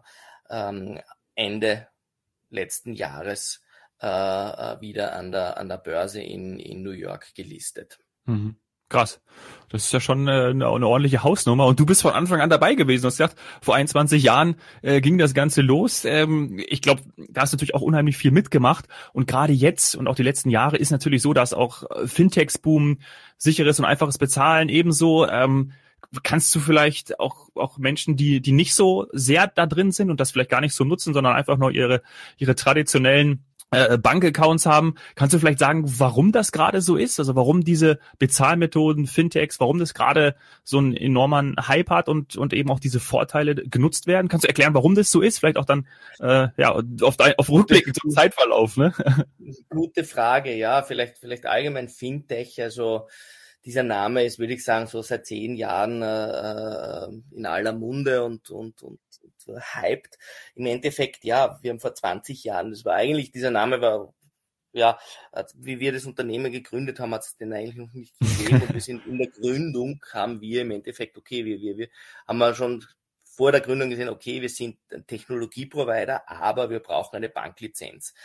ähm, 0.50 1.00
Ende 1.36 1.88
letzten 2.50 2.94
Jahres 2.94 3.62
äh, 4.01 4.08
äh, 4.08 4.82
wieder 4.82 5.16
an 5.16 5.32
der, 5.32 5.58
an 5.58 5.70
der 5.70 5.77
Börse 5.77 6.22
in, 6.22 6.60
in 6.60 6.84
New 6.84 6.92
York 6.92 7.34
gelistet. 7.36 8.00
Mhm. 8.25 8.56
Krass. 8.89 9.20
Das 9.70 9.84
ist 9.84 9.92
ja 9.92 10.00
schon 10.00 10.30
eine, 10.30 10.48
eine, 10.48 10.88
ordentliche 10.88 11.22
Hausnummer. 11.22 11.66
Und 11.66 11.77
du 11.77 11.86
bist 11.86 12.04
von 12.04 12.13
Anfang 12.13 12.39
an 12.39 12.50
dabei 12.50 12.74
gewesen. 12.74 13.01
Du 13.01 13.08
hast 13.08 13.18
gesagt, 13.18 13.38
vor 13.62 13.75
21 13.75 14.24
Jahren 14.24 14.56
äh, 14.82 15.01
ging 15.01 15.18
das 15.18 15.34
Ganze 15.34 15.62
los. 15.62 16.06
Ähm, 16.06 16.63
ich 16.70 16.82
glaube, 16.82 17.01
da 17.18 17.42
hast 17.42 17.51
du 17.51 17.58
natürlich 17.58 17.75
auch 17.75 17.82
unheimlich 17.82 18.16
viel 18.16 18.32
mitgemacht. 18.32 18.86
Und 19.12 19.27
gerade 19.27 19.51
jetzt 19.51 19.96
und 19.96 20.08
auch 20.08 20.16
die 20.16 20.24
letzten 20.24 20.50
Jahre 20.50 20.77
ist 20.77 20.92
natürlich 20.92 21.22
so, 21.22 21.34
dass 21.34 21.54
auch 21.54 21.84
äh, 21.92 22.08
Fintechs 22.08 22.58
boomen, 22.58 23.01
sicheres 23.38 23.77
und 23.77 23.86
einfaches 23.86 24.18
Bezahlen 24.18 24.70
ebenso. 24.70 25.27
Ähm, 25.27 25.74
kannst 26.23 26.53
du 26.55 26.59
vielleicht 26.59 27.19
auch, 27.19 27.49
auch 27.55 27.77
Menschen, 27.77 28.15
die, 28.15 28.41
die 28.41 28.51
nicht 28.51 28.75
so 28.75 29.07
sehr 29.11 29.47
da 29.47 29.65
drin 29.65 29.91
sind 29.91 30.09
und 30.09 30.19
das 30.19 30.31
vielleicht 30.31 30.49
gar 30.49 30.61
nicht 30.61 30.73
so 30.73 30.83
nutzen, 30.83 31.13
sondern 31.13 31.35
einfach 31.35 31.57
nur 31.57 31.71
ihre, 31.71 32.01
ihre 32.37 32.55
traditionellen 32.55 33.43
äh, 33.71 33.97
Bankaccounts 33.97 34.65
haben. 34.65 34.95
Kannst 35.15 35.33
du 35.33 35.39
vielleicht 35.39 35.59
sagen, 35.59 35.83
warum 35.99 36.31
das 36.31 36.51
gerade 36.51 36.81
so 36.81 36.95
ist? 36.95 37.19
Also 37.19 37.35
warum 37.35 37.63
diese 37.63 37.99
Bezahlmethoden, 38.17 39.07
Fintechs, 39.07 39.59
warum 39.59 39.79
das 39.79 39.93
gerade 39.93 40.35
so 40.63 40.77
einen 40.77 40.95
enormen 40.95 41.55
Hype 41.67 41.89
hat 41.89 42.07
und, 42.07 42.37
und 42.37 42.53
eben 42.53 42.71
auch 42.71 42.79
diese 42.79 42.99
Vorteile 42.99 43.55
genutzt 43.55 44.07
werden? 44.07 44.29
Kannst 44.29 44.45
du 44.45 44.47
erklären, 44.47 44.73
warum 44.73 44.95
das 44.95 45.11
so 45.11 45.21
ist? 45.21 45.39
Vielleicht 45.39 45.57
auch 45.57 45.65
dann 45.65 45.87
äh, 46.19 46.47
ja 46.57 46.81
auf, 47.01 47.17
auf 47.37 47.49
Rückblicken 47.49 47.93
zum 47.93 48.11
Zeitverlauf. 48.11 48.77
Ne? 48.77 48.93
Gute 49.69 50.05
Frage, 50.05 50.55
ja. 50.55 50.81
Vielleicht, 50.81 51.17
vielleicht 51.17 51.45
allgemein 51.45 51.89
Fintech, 51.89 52.61
also 52.61 53.07
dieser 53.67 53.83
Name 53.83 54.24
ist, 54.24 54.39
würde 54.39 54.53
ich 54.53 54.63
sagen, 54.63 54.88
so 54.88 55.01
seit 55.01 55.25
zehn 55.25 55.57
Jahren 55.57 56.01
äh, 56.01 57.36
in 57.36 57.45
aller 57.45 57.74
Munde 57.74 58.24
und, 58.24 58.50
und, 58.50 58.81
und, 58.81 59.00
und 59.21 59.63
hyped. 59.75 60.17
Im 60.55 60.67
Endeffekt, 60.67 61.25
ja, 61.25 61.59
wir 61.62 61.71
haben 61.71 61.81
vor 61.81 61.93
20 61.93 62.45
Jahren, 62.45 62.71
das 62.71 62.86
war 62.86 62.95
eigentlich, 62.95 63.33
dieser 63.33 63.51
Name 63.51 63.81
war 63.81 64.13
ja, 64.71 64.97
wie 65.55 65.79
wir 65.79 65.91
das 65.91 66.05
Unternehmen 66.05 66.51
gegründet 66.51 67.00
haben, 67.00 67.13
hat 67.13 67.24
es 67.24 67.36
den 67.36 67.51
eigentlich 67.51 67.75
noch 67.75 67.91
nicht 67.93 68.17
gegeben. 68.19 68.62
Und 68.62 68.74
wir 68.74 68.81
sind 68.81 69.05
in 69.05 69.17
der 69.17 69.27
Gründung, 69.27 70.00
haben 70.13 70.39
wir 70.39 70.62
im 70.62 70.71
Endeffekt, 70.71 71.17
okay, 71.17 71.43
wir, 71.43 71.59
wir, 71.59 71.77
wir 71.77 71.89
haben 72.25 72.38
wir 72.38 72.53
schon 72.53 72.86
vor 73.38 73.51
der 73.51 73.62
Gründung 73.62 73.91
gesehen, 73.91 74.10
okay, 74.10 74.41
wir 74.41 74.50
sind 74.50 74.79
ein 74.91 75.06
Technologieprovider, 75.06 76.27
aber 76.27 76.72
wir 76.72 76.79
brauchen 76.79 77.17
eine 77.17 77.29
Banklizenz. 77.29 78.15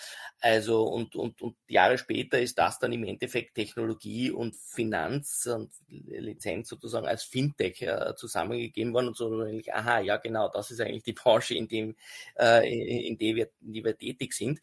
Also 0.40 0.84
und, 0.84 1.14
und, 1.16 1.42
und 1.42 1.54
Jahre 1.68 1.98
später 1.98 2.40
ist 2.40 2.56
das 2.56 2.78
dann 2.78 2.94
im 2.94 3.04
Endeffekt 3.04 3.54
Technologie 3.54 4.30
und 4.30 4.56
Finanz 4.56 5.46
und 5.54 5.70
Lizenz 5.88 6.70
sozusagen 6.70 7.06
als 7.06 7.24
Fintech 7.24 7.82
äh, 7.82 8.14
zusammengegeben 8.16 8.94
worden 8.94 9.08
und 9.08 9.16
so 9.18 9.26
eigentlich, 9.42 9.74
aha, 9.74 10.00
ja 10.00 10.16
genau, 10.16 10.48
das 10.48 10.70
ist 10.70 10.80
eigentlich 10.80 11.02
die 11.02 11.12
Branche, 11.12 11.56
in 11.56 11.68
dem, 11.68 11.94
äh, 12.40 13.06
in, 13.06 13.18
der 13.18 13.34
wir, 13.34 13.50
in 13.60 13.74
der 13.74 13.84
wir 13.84 13.98
tätig 13.98 14.32
sind. 14.32 14.60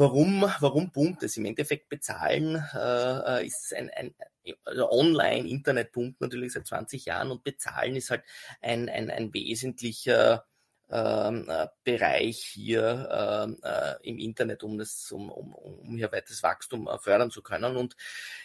Warum, 0.00 0.50
warum 0.60 0.90
boomt 0.90 1.22
es? 1.24 1.36
Im 1.36 1.44
Endeffekt 1.44 1.90
bezahlen 1.90 2.54
äh, 2.72 3.46
ist 3.46 3.74
ein, 3.74 3.90
ein 3.90 4.14
also 4.64 4.90
online, 4.90 5.46
Internet 5.46 5.92
boomt 5.92 6.22
natürlich 6.22 6.54
seit 6.54 6.66
20 6.66 7.04
Jahren 7.04 7.30
und 7.30 7.44
bezahlen 7.44 7.96
ist 7.96 8.08
halt 8.08 8.22
ein, 8.62 8.88
ein, 8.88 9.10
ein 9.10 9.34
wesentlicher 9.34 10.46
ähm, 10.90 11.44
äh, 11.50 11.66
Bereich 11.84 12.38
hier 12.38 13.10
ähm, 13.12 13.58
äh, 13.62 13.96
im 14.08 14.18
Internet, 14.18 14.62
um 14.62 14.78
das, 14.78 15.12
um, 15.12 15.30
um, 15.30 15.52
um 15.54 15.94
hier 15.98 16.10
weites 16.10 16.42
Wachstum 16.42 16.88
äh, 16.88 16.98
fördern 16.98 17.30
zu 17.30 17.42
können. 17.42 17.76
Und 17.76 17.94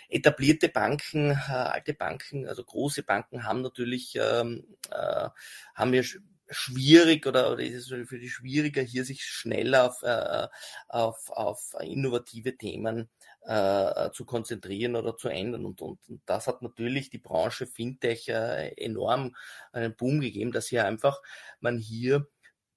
etablierte 0.09 0.67
Banken, 0.67 1.31
äh, 1.31 1.51
alte 1.51 1.93
Banken, 1.93 2.49
also 2.49 2.65
große 2.65 3.03
Banken 3.03 3.45
haben 3.45 3.61
natürlich, 3.61 4.17
ähm, 4.21 4.75
äh, 4.91 5.29
haben 5.73 5.93
wir 5.93 6.03
schwierig 6.49 7.25
oder, 7.27 7.51
oder 7.51 7.63
ist 7.63 7.91
es 7.91 8.07
für 8.07 8.19
die 8.19 8.29
schwieriger, 8.29 8.81
hier 8.81 9.05
sich 9.05 9.23
schnell 9.23 9.73
auf, 9.75 10.03
äh, 10.03 10.47
auf, 10.87 11.29
auf 11.29 11.75
innovative 11.81 12.57
Themen 12.57 13.09
äh, 13.41 14.11
zu 14.11 14.25
konzentrieren 14.25 14.95
oder 14.95 15.17
zu 15.17 15.29
ändern. 15.29 15.65
Und, 15.65 15.81
und, 15.81 15.99
und 16.07 16.21
das 16.25 16.47
hat 16.47 16.61
natürlich 16.61 17.09
die 17.09 17.17
Branche 17.19 17.67
Fintech 17.67 18.29
äh, 18.29 18.69
enorm 18.77 19.35
einen 19.71 19.95
Boom 19.95 20.21
gegeben, 20.21 20.51
dass 20.51 20.67
hier 20.67 20.85
einfach 20.85 21.21
man 21.59 21.77
hier 21.77 22.27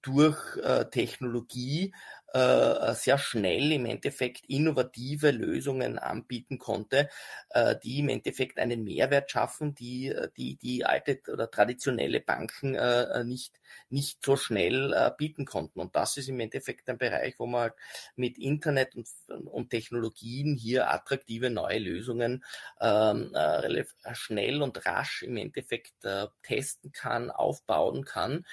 durch 0.01 0.57
äh, 0.57 0.85
Technologie 0.89 1.87
äh, 1.87 2.18
sehr 2.33 3.17
schnell 3.17 3.71
im 3.71 3.85
Endeffekt 3.85 4.45
innovative 4.47 5.31
Lösungen 5.31 5.97
anbieten 5.97 6.59
konnte, 6.59 7.09
äh, 7.49 7.75
die 7.83 7.99
im 7.99 8.09
Endeffekt 8.09 8.59
einen 8.59 8.83
Mehrwert 8.83 9.31
schaffen, 9.31 9.73
die 9.75 10.07
äh, 10.07 10.29
die, 10.37 10.55
die 10.55 10.85
alte 10.85 11.19
oder 11.31 11.49
traditionelle 11.49 12.19
Banken 12.19 12.75
äh, 12.75 13.23
nicht, 13.23 13.59
nicht 13.89 14.23
so 14.23 14.35
schnell 14.35 14.93
äh, 14.93 15.11
bieten 15.17 15.45
konnten. 15.45 15.79
Und 15.79 15.95
das 15.95 16.17
ist 16.17 16.29
im 16.29 16.39
Endeffekt 16.39 16.89
ein 16.89 16.97
Bereich, 16.97 17.35
wo 17.39 17.45
man 17.45 17.61
halt 17.61 17.73
mit 18.15 18.37
Internet 18.37 18.95
und, 18.95 19.07
und 19.47 19.69
Technologien 19.69 20.55
hier 20.55 20.91
attraktive 20.91 21.49
neue 21.49 21.79
Lösungen 21.79 22.43
ähm, 22.79 23.33
äh, 23.33 23.85
schnell 24.13 24.61
und 24.61 24.85
rasch 24.85 25.23
im 25.23 25.37
Endeffekt 25.37 26.05
äh, 26.05 26.27
testen 26.43 26.91
kann, 26.91 27.31
aufbauen 27.31 28.05
kann 28.05 28.45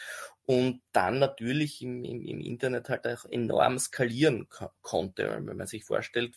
und 0.47 0.81
dann 0.93 1.19
natürlich 1.19 1.83
im, 1.83 2.05
im, 2.05 2.23
im 2.23 2.41
Internet 2.41 2.89
halt 2.89 3.07
auch 3.07 3.25
enorm 3.25 3.81
skalieren 3.81 4.49
konnte. 4.81 5.29
Wenn 5.45 5.57
man 5.57 5.67
sich 5.67 5.85
vorstellt, 5.85 6.37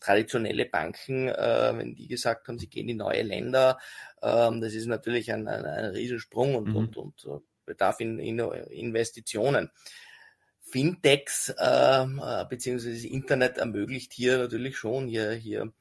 traditionelle 0.00 0.64
Banken, 0.64 1.28
äh, 1.28 1.72
wenn 1.76 1.94
die 1.94 2.08
gesagt 2.08 2.48
haben, 2.48 2.58
sie 2.58 2.68
gehen 2.68 2.88
in 2.88 2.96
neue 2.96 3.22
Länder, 3.22 3.78
ähm, 4.22 4.62
das 4.62 4.72
ist 4.72 4.86
natürlich 4.86 5.30
ein, 5.30 5.46
ein, 5.46 5.66
ein 5.66 5.84
Riesensprung 5.90 6.54
und, 6.54 6.68
mhm. 6.68 6.76
und, 6.76 6.96
und 6.96 7.24
uh, 7.26 7.42
bedarf 7.66 8.00
in, 8.00 8.18
in 8.18 8.38
Investitionen. 8.38 9.70
Fintechs 10.60 11.52
ähm, 11.58 12.22
äh, 12.24 12.46
beziehungsweise 12.46 12.94
das 12.94 13.04
Internet 13.04 13.58
ermöglicht 13.58 14.12
hier 14.12 14.38
natürlich 14.38 14.78
schon 14.78 15.06
hier, 15.06 15.32
hier 15.32 15.72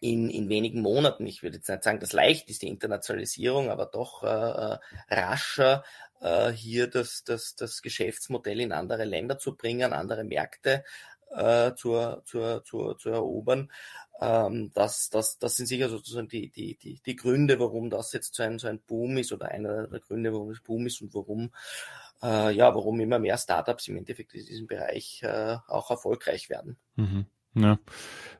in, 0.00 0.30
in 0.30 0.48
wenigen 0.48 0.80
Monaten, 0.80 1.26
ich 1.26 1.42
würde 1.42 1.56
jetzt 1.56 1.68
nicht 1.68 1.82
sagen, 1.82 2.00
das 2.00 2.12
leicht 2.12 2.48
ist 2.48 2.62
die 2.62 2.68
Internationalisierung, 2.68 3.70
aber 3.70 3.86
doch 3.86 4.22
äh, 4.22 4.26
äh 4.26 4.78
rascher 5.08 5.84
äh, 6.20 6.50
hier 6.50 6.86
das, 6.86 7.24
das, 7.24 7.54
das 7.56 7.82
Geschäftsmodell 7.82 8.60
in 8.60 8.72
andere 8.72 9.04
Länder 9.04 9.38
zu 9.38 9.56
bringen, 9.56 9.92
andere 9.92 10.24
Märkte 10.24 10.84
äh, 11.34 11.74
zu, 11.74 12.22
zu, 12.24 12.60
zu, 12.60 12.94
zu 12.94 13.08
erobern. 13.10 13.70
Ähm, 14.20 14.70
das, 14.74 15.08
das, 15.08 15.38
das 15.38 15.56
sind 15.56 15.66
sicher 15.66 15.88
sozusagen 15.88 16.28
die, 16.28 16.50
die, 16.50 16.76
die, 16.76 17.00
die 17.04 17.16
Gründe, 17.16 17.58
warum 17.58 17.90
das 17.90 18.12
jetzt 18.12 18.34
so 18.34 18.42
ein, 18.42 18.58
so 18.58 18.68
ein 18.68 18.80
Boom 18.80 19.16
ist 19.16 19.32
oder 19.32 19.48
einer 19.48 19.86
der 19.86 20.00
Gründe, 20.00 20.32
warum 20.32 20.50
es 20.50 20.60
Boom 20.60 20.86
ist 20.86 21.00
und 21.00 21.14
warum, 21.14 21.52
äh, 22.22 22.54
ja, 22.54 22.74
warum 22.74 23.00
immer 23.00 23.18
mehr 23.18 23.38
Startups 23.38 23.88
im 23.88 23.96
Endeffekt 23.96 24.34
in 24.34 24.44
diesem 24.44 24.66
Bereich 24.66 25.22
äh, 25.22 25.56
auch 25.68 25.90
erfolgreich 25.90 26.50
werden. 26.50 26.76
Mhm. 26.96 27.26
Ja. 27.54 27.78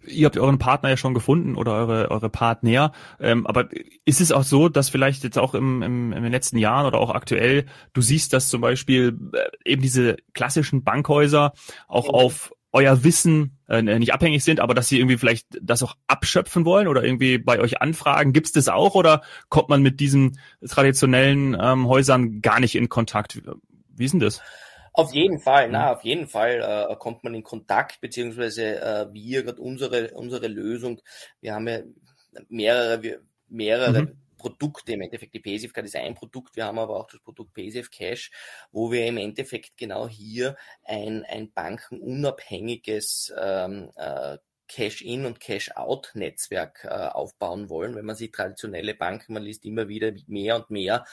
Ihr 0.06 0.26
habt 0.26 0.38
euren 0.38 0.58
Partner 0.58 0.88
ja 0.88 0.96
schon 0.96 1.14
gefunden 1.14 1.56
oder 1.56 1.74
eure, 1.74 2.10
eure 2.10 2.30
Partner. 2.30 2.92
Ähm, 3.18 3.46
aber 3.46 3.68
ist 4.04 4.20
es 4.20 4.32
auch 4.32 4.44
so, 4.44 4.68
dass 4.68 4.88
vielleicht 4.88 5.24
jetzt 5.24 5.38
auch 5.38 5.54
im, 5.54 5.82
im, 5.82 6.12
in 6.12 6.22
den 6.22 6.32
letzten 6.32 6.58
Jahren 6.58 6.86
oder 6.86 6.98
auch 6.98 7.10
aktuell, 7.10 7.66
du 7.92 8.00
siehst, 8.00 8.32
dass 8.32 8.48
zum 8.48 8.60
Beispiel 8.60 9.18
äh, 9.32 9.70
eben 9.70 9.82
diese 9.82 10.16
klassischen 10.32 10.84
Bankhäuser 10.84 11.52
auch 11.86 12.08
auf 12.08 12.52
euer 12.72 13.02
Wissen 13.02 13.58
äh, 13.68 13.82
nicht 13.82 14.14
abhängig 14.14 14.44
sind, 14.44 14.60
aber 14.60 14.74
dass 14.74 14.88
sie 14.88 14.98
irgendwie 14.98 15.18
vielleicht 15.18 15.46
das 15.60 15.82
auch 15.82 15.96
abschöpfen 16.06 16.64
wollen 16.64 16.86
oder 16.86 17.02
irgendwie 17.02 17.38
bei 17.38 17.60
euch 17.60 17.80
anfragen. 17.82 18.32
Gibt 18.32 18.46
es 18.46 18.52
das 18.52 18.68
auch 18.68 18.94
oder 18.94 19.22
kommt 19.48 19.68
man 19.68 19.82
mit 19.82 20.00
diesen 20.00 20.38
traditionellen 20.66 21.56
ähm, 21.60 21.88
Häusern 21.88 22.40
gar 22.40 22.60
nicht 22.60 22.76
in 22.76 22.88
Kontakt? 22.88 23.42
Wie 23.96 24.04
ist 24.04 24.12
denn 24.12 24.20
das? 24.20 24.40
Auf 24.92 25.12
jeden 25.14 25.38
Fall, 25.38 25.70
na, 25.70 25.86
mhm. 25.86 25.96
auf 25.96 26.04
jeden 26.04 26.26
Fall 26.26 26.88
äh, 26.90 26.96
kommt 26.96 27.22
man 27.24 27.34
in 27.34 27.42
Kontakt, 27.42 28.00
beziehungsweise 28.00 28.80
äh, 28.80 29.06
wir, 29.12 29.44
gerade 29.44 29.60
unsere, 29.60 30.10
unsere 30.14 30.48
Lösung, 30.48 31.00
wir 31.40 31.54
haben 31.54 31.68
ja 31.68 31.80
mehrere, 32.48 33.20
mehrere 33.48 34.02
mhm. 34.02 34.18
Produkte, 34.36 34.92
im 34.92 35.02
Endeffekt 35.02 35.34
die 35.34 35.40
PaySafeCard 35.40 35.86
ist 35.86 35.96
ein 35.96 36.14
Produkt, 36.14 36.56
wir 36.56 36.64
haben 36.64 36.78
aber 36.78 36.96
auch 36.96 37.06
das 37.06 37.20
Produkt 37.20 37.52
PaySafe 37.52 37.90
Cash, 37.90 38.30
wo 38.72 38.90
wir 38.90 39.06
im 39.06 39.18
Endeffekt 39.18 39.76
genau 39.76 40.08
hier 40.08 40.56
ein, 40.84 41.24
ein 41.28 41.52
bankenunabhängiges 41.52 43.32
ähm, 43.38 43.90
äh, 43.96 44.38
Cash-in 44.70 45.26
und 45.26 45.40
Cash-out-Netzwerk 45.40 46.84
äh, 46.84 46.88
aufbauen 46.88 47.68
wollen. 47.68 47.96
Wenn 47.96 48.04
man 48.04 48.14
sieht, 48.14 48.34
traditionelle 48.34 48.94
Banken, 48.94 49.34
man 49.34 49.42
liest 49.42 49.64
immer 49.64 49.88
wieder 49.88 50.12
mehr 50.28 50.54
und 50.54 50.70
mehr, 50.70 51.04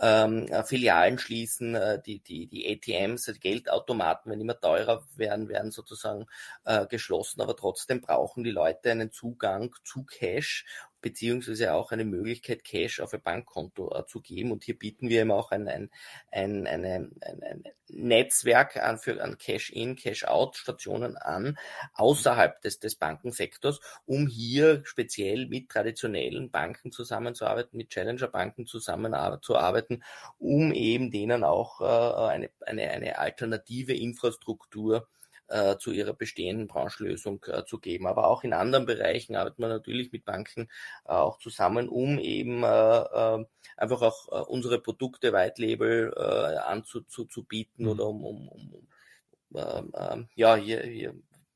ähm, 0.00 0.46
äh, 0.48 0.64
Filialen 0.64 1.18
schließen, 1.18 1.74
äh, 1.74 2.00
die, 2.00 2.20
die, 2.20 2.46
die 2.46 2.66
ATMs, 2.66 3.26
die 3.26 3.38
Geldautomaten, 3.38 4.32
wenn 4.32 4.40
immer 4.40 4.58
teurer 4.58 5.06
werden, 5.16 5.48
werden 5.50 5.70
sozusagen 5.70 6.26
äh, 6.64 6.86
geschlossen, 6.86 7.42
aber 7.42 7.54
trotzdem 7.54 8.00
brauchen 8.00 8.42
die 8.42 8.50
Leute 8.50 8.90
einen 8.90 9.12
Zugang 9.12 9.74
zu 9.84 10.04
Cash 10.04 10.64
beziehungsweise 11.04 11.74
auch 11.74 11.92
eine 11.92 12.06
Möglichkeit, 12.06 12.64
Cash 12.64 13.00
auf 13.00 13.12
ein 13.12 13.20
Bankkonto 13.20 13.94
äh, 13.94 14.06
zu 14.06 14.22
geben. 14.22 14.52
Und 14.52 14.64
hier 14.64 14.78
bieten 14.78 15.10
wir 15.10 15.20
eben 15.20 15.32
auch 15.32 15.50
ein, 15.50 15.68
ein, 15.68 15.90
ein, 16.32 16.66
eine, 16.66 17.10
ein, 17.20 17.42
ein 17.42 17.64
Netzwerk 17.88 18.78
an, 18.78 18.98
an 19.20 19.36
Cash-in, 19.36 19.96
Cash-out-Stationen 19.96 21.18
an, 21.18 21.58
außerhalb 21.92 22.58
des, 22.62 22.80
des 22.80 22.96
Bankensektors, 22.96 23.80
um 24.06 24.26
hier 24.26 24.80
speziell 24.86 25.46
mit 25.46 25.68
traditionellen 25.68 26.50
Banken 26.50 26.90
zusammenzuarbeiten, 26.90 27.76
mit 27.76 27.90
Challenger-Banken 27.90 28.64
zusammenzuarbeiten, 28.64 30.02
um 30.38 30.72
eben 30.72 31.10
denen 31.10 31.44
auch 31.44 31.82
äh, 31.82 32.32
eine, 32.32 32.50
eine, 32.60 32.90
eine 32.90 33.18
alternative 33.18 33.94
Infrastruktur 33.94 35.06
äh, 35.48 35.76
zu 35.76 35.92
ihrer 35.92 36.14
bestehenden 36.14 36.66
Branchenlösung 36.66 37.44
äh, 37.46 37.64
zu 37.64 37.78
geben. 37.78 38.06
Aber 38.06 38.28
auch 38.28 38.44
in 38.44 38.52
anderen 38.52 38.86
Bereichen 38.86 39.36
arbeitet 39.36 39.58
man 39.58 39.70
natürlich 39.70 40.12
mit 40.12 40.24
Banken 40.24 40.68
äh, 41.06 41.12
auch 41.12 41.38
zusammen, 41.38 41.88
um 41.88 42.18
eben 42.18 42.62
äh, 42.62 42.66
äh, 42.66 43.44
einfach 43.76 44.02
auch 44.02 44.28
äh, 44.28 44.44
unsere 44.44 44.78
Produkte 44.78 45.32
White 45.32 45.60
Label 45.60 46.14
anzubieten 46.64 47.84
mhm. 47.84 47.90
oder 47.90 48.06
um, 48.06 48.24
um, 48.24 48.48
um 48.48 48.88
ähm, 49.54 49.92
ähm, 49.96 50.28
ja 50.34 50.56
hier, 50.56 50.82
hier 50.82 51.14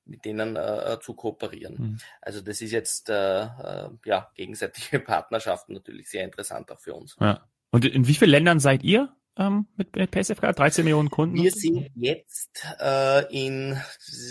mit 0.09 0.25
denen 0.25 0.57
äh, 0.57 0.99
zu 1.01 1.15
kooperieren. 1.15 1.75
Mhm. 1.79 1.99
Also 2.21 2.41
das 2.41 2.61
ist 2.61 2.73
jetzt 2.73 3.11
äh, 3.11 3.43
äh, 3.43 3.91
ja 4.05 4.31
gegenseitige 4.35 5.01
Partnerschaften 5.05 5.75
natürlich 5.75 6.09
sehr 6.09 6.25
interessant 6.25 6.71
auch 6.73 6.81
für 6.81 6.95
uns. 6.95 7.17
Ja. 7.21 7.47
Und 7.71 7.85
in 7.85 8.07
wie 8.07 8.15
vielen 8.15 8.31
Ländern 8.31 8.61
seid 8.61 8.83
ihr? 8.83 9.15
Ähm, 9.39 9.67
mit, 9.77 9.95
mit 9.95 10.11
PaySafeCard? 10.11 10.59
13 10.59 10.85
Millionen 10.85 11.11
Kunden? 11.11 11.37
Wir 11.37 11.53
sind 11.53 11.91
jetzt 11.95 12.67
äh, 12.81 13.25
in, 13.33 13.81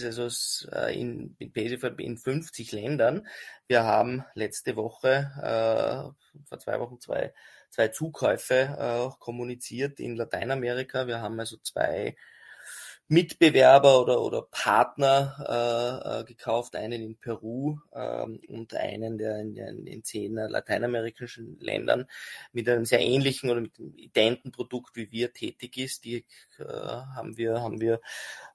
also, 0.06 0.28
äh, 0.72 1.00
in, 1.00 1.36
PaySafeCard 1.38 2.00
in 2.02 2.18
50 2.18 2.72
Ländern. 2.74 3.26
Wir 3.68 3.84
haben 3.84 4.24
letzte 4.36 4.76
Woche, 4.76 5.32
äh, 5.42 6.44
vor 6.48 6.60
zwei 6.60 6.80
Wochen, 6.80 7.00
zwei, 7.00 7.34
zwei 7.70 7.88
Zukäufe 7.88 8.56
äh, 8.78 9.10
kommuniziert 9.20 10.00
in 10.00 10.16
Lateinamerika. 10.16 11.08
Wir 11.08 11.22
haben 11.22 11.40
also 11.40 11.58
zwei 11.58 12.16
Mitbewerber 13.10 14.02
oder, 14.02 14.22
oder 14.22 14.42
Partner 14.42 15.36
äh, 15.48 16.20
äh, 16.20 16.24
gekauft, 16.26 16.76
einen 16.76 17.02
in 17.02 17.16
Peru 17.18 17.78
ähm, 17.94 18.42
und 18.50 18.76
einen, 18.76 19.18
der 19.18 19.40
in, 19.40 19.56
in, 19.56 19.88
in 19.88 20.04
zehn 20.04 20.36
lateinamerikanischen 20.36 21.58
Ländern 21.60 22.06
mit 22.52 22.68
einem 22.68 22.86
sehr 22.86 23.00
ähnlichen 23.00 23.50
oder 23.50 23.62
mit 23.62 23.80
einem 23.80 23.94
identen 23.96 24.52
Produkt 24.52 24.96
wie 24.96 25.12
wir 25.12 25.32
tätig 25.32 25.78
ist. 25.78 26.04
Die 26.04 26.26
äh, 26.60 26.64
haben 26.64 27.38
wir, 27.38 27.62
haben 27.62 27.80
wir 27.80 28.02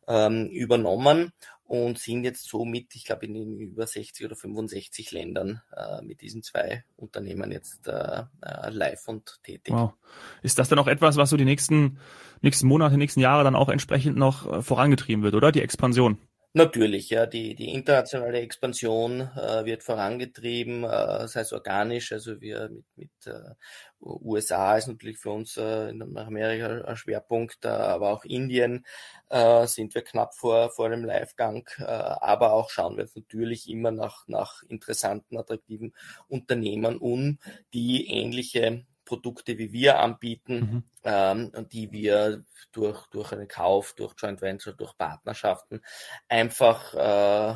ähm, 0.08 0.48
übernommen 0.48 1.32
und 1.64 1.98
sind 1.98 2.24
jetzt 2.24 2.48
somit, 2.48 2.94
ich 2.94 3.06
glaube, 3.06 3.24
in, 3.24 3.34
in 3.34 3.58
über 3.58 3.86
60 3.86 4.26
oder 4.26 4.36
65 4.36 5.10
Ländern 5.12 5.62
äh, 5.74 6.02
mit 6.02 6.20
diesen 6.20 6.42
zwei 6.42 6.84
Unternehmen 6.96 7.50
jetzt 7.50 7.88
äh, 7.88 8.24
äh, 8.42 8.70
live 8.70 9.08
und 9.08 9.38
tätig. 9.42 9.72
Wow. 9.72 9.94
Ist 10.42 10.58
das 10.58 10.68
dann 10.68 10.78
auch 10.78 10.86
etwas, 10.86 11.16
was 11.16 11.30
so 11.30 11.38
die 11.38 11.46
nächsten, 11.46 11.98
nächsten 12.42 12.66
Monate, 12.66 12.98
nächsten 12.98 13.20
Jahre 13.20 13.42
dann 13.42 13.56
auch 13.56 13.70
entsprechend 13.70 14.18
noch 14.18 14.52
äh, 14.52 14.62
vorangetrieben 14.62 15.24
wird, 15.24 15.34
oder? 15.34 15.50
Die 15.50 15.62
Expansion? 15.62 16.18
Natürlich, 16.54 17.08
ja, 17.08 17.24
die, 17.24 17.54
die 17.54 17.72
internationale 17.72 18.40
Expansion 18.40 19.22
äh, 19.22 19.64
wird 19.64 19.82
vorangetrieben, 19.82 20.84
äh, 20.84 21.26
sei 21.26 21.40
es 21.40 21.52
organisch, 21.54 22.12
also 22.12 22.42
wir 22.42 22.68
mit, 22.68 22.84
mit 22.94 23.10
äh, 23.26 23.54
USA 24.00 24.76
ist 24.76 24.86
natürlich 24.86 25.16
für 25.16 25.30
uns 25.30 25.56
äh, 25.56 25.88
in 25.88 26.02
Amerika 26.18 26.82
ein 26.84 26.96
Schwerpunkt, 26.96 27.64
äh, 27.64 27.68
aber 27.68 28.10
auch 28.10 28.24
Indien 28.24 28.84
äh, 29.30 29.66
sind 29.66 29.94
wir 29.94 30.02
knapp 30.02 30.34
vor, 30.34 30.68
vor 30.70 30.90
dem 30.90 31.06
Livegang, 31.06 31.66
äh, 31.78 31.84
aber 31.84 32.52
auch 32.52 32.68
schauen 32.68 32.98
wir 32.98 33.08
natürlich 33.14 33.66
immer 33.70 33.90
nach, 33.90 34.28
nach 34.28 34.62
interessanten, 34.68 35.38
attraktiven 35.38 35.94
Unternehmen 36.28 36.98
um, 36.98 37.38
die 37.72 38.08
ähnliche 38.08 38.84
Produkte 39.12 39.58
wie 39.58 39.74
wir 39.74 39.98
anbieten, 39.98 40.54
mhm. 40.54 40.82
ähm, 41.04 41.52
die 41.70 41.92
wir 41.92 42.42
durch, 42.72 43.06
durch 43.08 43.30
einen 43.32 43.46
Kauf, 43.46 43.92
durch 43.92 44.14
Joint 44.16 44.40
Venture, 44.40 44.72
durch 44.72 44.96
Partnerschaften 44.96 45.82
einfach 46.30 46.94
äh, 46.94 47.50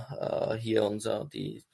äh, 0.55 0.59
hier 0.59 0.85
unser, 0.85 1.25
die, 1.25 1.65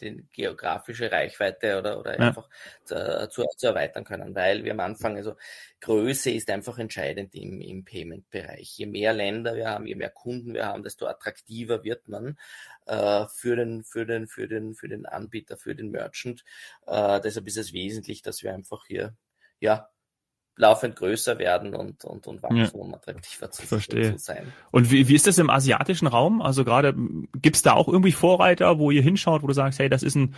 die 0.00 0.24
geografische 0.32 1.10
Reichweite 1.10 1.78
oder, 1.78 1.98
oder 1.98 2.18
ja. 2.18 2.28
einfach 2.28 2.48
zu, 2.84 3.28
zu, 3.30 3.44
zu, 3.56 3.66
erweitern 3.66 4.04
können, 4.04 4.34
weil 4.34 4.64
wir 4.64 4.72
am 4.72 4.80
Anfang, 4.80 5.16
also 5.16 5.36
Größe 5.80 6.30
ist 6.30 6.50
einfach 6.50 6.78
entscheidend 6.78 7.34
im, 7.34 7.60
im 7.60 7.84
Payment-Bereich. 7.84 8.78
Je 8.78 8.86
mehr 8.86 9.12
Länder 9.12 9.54
wir 9.56 9.68
haben, 9.68 9.86
je 9.86 9.94
mehr 9.94 10.10
Kunden 10.10 10.54
wir 10.54 10.66
haben, 10.66 10.82
desto 10.82 11.06
attraktiver 11.06 11.84
wird 11.84 12.08
man 12.08 12.38
äh, 12.86 13.26
für, 13.34 13.56
den, 13.56 13.84
für, 13.84 14.06
den, 14.06 14.26
für, 14.26 14.48
den, 14.48 14.74
für 14.74 14.88
den 14.88 15.06
Anbieter, 15.06 15.56
für 15.56 15.74
den 15.74 15.90
Merchant. 15.90 16.44
Äh, 16.86 17.20
deshalb 17.20 17.46
ist 17.46 17.58
es 17.58 17.72
wesentlich, 17.72 18.22
dass 18.22 18.42
wir 18.42 18.54
einfach 18.54 18.86
hier 18.86 19.14
ja, 19.60 19.88
laufend 20.56 20.96
größer 20.96 21.38
werden 21.38 21.74
und, 21.74 22.04
und, 22.04 22.26
und 22.26 22.42
wachsen, 22.42 22.80
um 22.80 22.94
attraktiver 22.94 23.50
zu, 23.50 23.66
zu 23.66 24.18
sein. 24.18 24.52
Und 24.70 24.90
wie, 24.90 25.06
wie 25.08 25.14
ist 25.14 25.26
das 25.26 25.38
im 25.38 25.50
asiatischen 25.50 26.06
Raum? 26.06 26.40
Also 26.40 26.64
gerade 26.64 26.94
gibt's 27.40 27.62
da 27.62 27.74
auch 27.74 27.88
irgendwie 27.88 28.12
Vorreiter, 28.12 28.78
wo 28.78 28.90
ihr 28.90 29.02
hinschaut, 29.02 29.42
wo 29.42 29.46
du 29.46 29.52
sagst, 29.52 29.78
hey, 29.78 29.88
das 29.88 30.02
ist 30.02 30.14
ein 30.14 30.34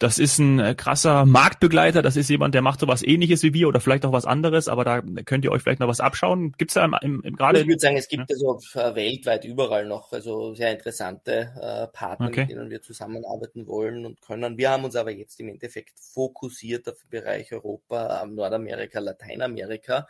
das 0.00 0.18
ist 0.18 0.38
ein 0.38 0.58
äh, 0.58 0.74
krasser 0.74 1.26
Marktbegleiter, 1.26 2.00
das 2.00 2.16
ist 2.16 2.30
jemand, 2.30 2.54
der 2.54 2.62
macht 2.62 2.80
sowas 2.80 3.02
ähnliches 3.02 3.42
wie 3.42 3.52
wir 3.52 3.68
oder 3.68 3.80
vielleicht 3.80 4.06
auch 4.06 4.12
was 4.12 4.24
anderes, 4.24 4.66
aber 4.66 4.82
da 4.82 5.02
könnt 5.26 5.44
ihr 5.44 5.52
euch 5.52 5.62
vielleicht 5.62 5.80
noch 5.80 5.88
was 5.88 6.00
abschauen. 6.00 6.52
Gibt's 6.56 6.72
da 6.72 6.86
im, 6.86 6.96
im, 7.02 7.22
im 7.22 7.36
gerade? 7.36 7.60
Ich 7.60 7.66
würde 7.66 7.80
sagen, 7.80 7.98
es 7.98 8.08
gibt 8.08 8.30
ja. 8.30 8.34
also 8.34 8.58
weltweit 8.94 9.44
überall 9.44 9.84
noch 9.84 10.10
also 10.10 10.54
sehr 10.54 10.72
interessante 10.72 11.52
äh, 11.60 11.86
Partner, 11.88 12.28
okay. 12.28 12.40
mit 12.40 12.50
denen 12.50 12.70
wir 12.70 12.80
zusammenarbeiten 12.80 13.66
wollen 13.66 14.06
und 14.06 14.22
können. 14.22 14.56
Wir 14.56 14.70
haben 14.70 14.84
uns 14.84 14.96
aber 14.96 15.10
jetzt 15.10 15.38
im 15.38 15.48
Endeffekt 15.48 16.00
fokussiert 16.00 16.88
auf 16.88 16.96
den 17.02 17.10
Bereich 17.10 17.52
Europa, 17.52 18.24
Nordamerika, 18.26 19.00
Lateinamerika. 19.00 20.08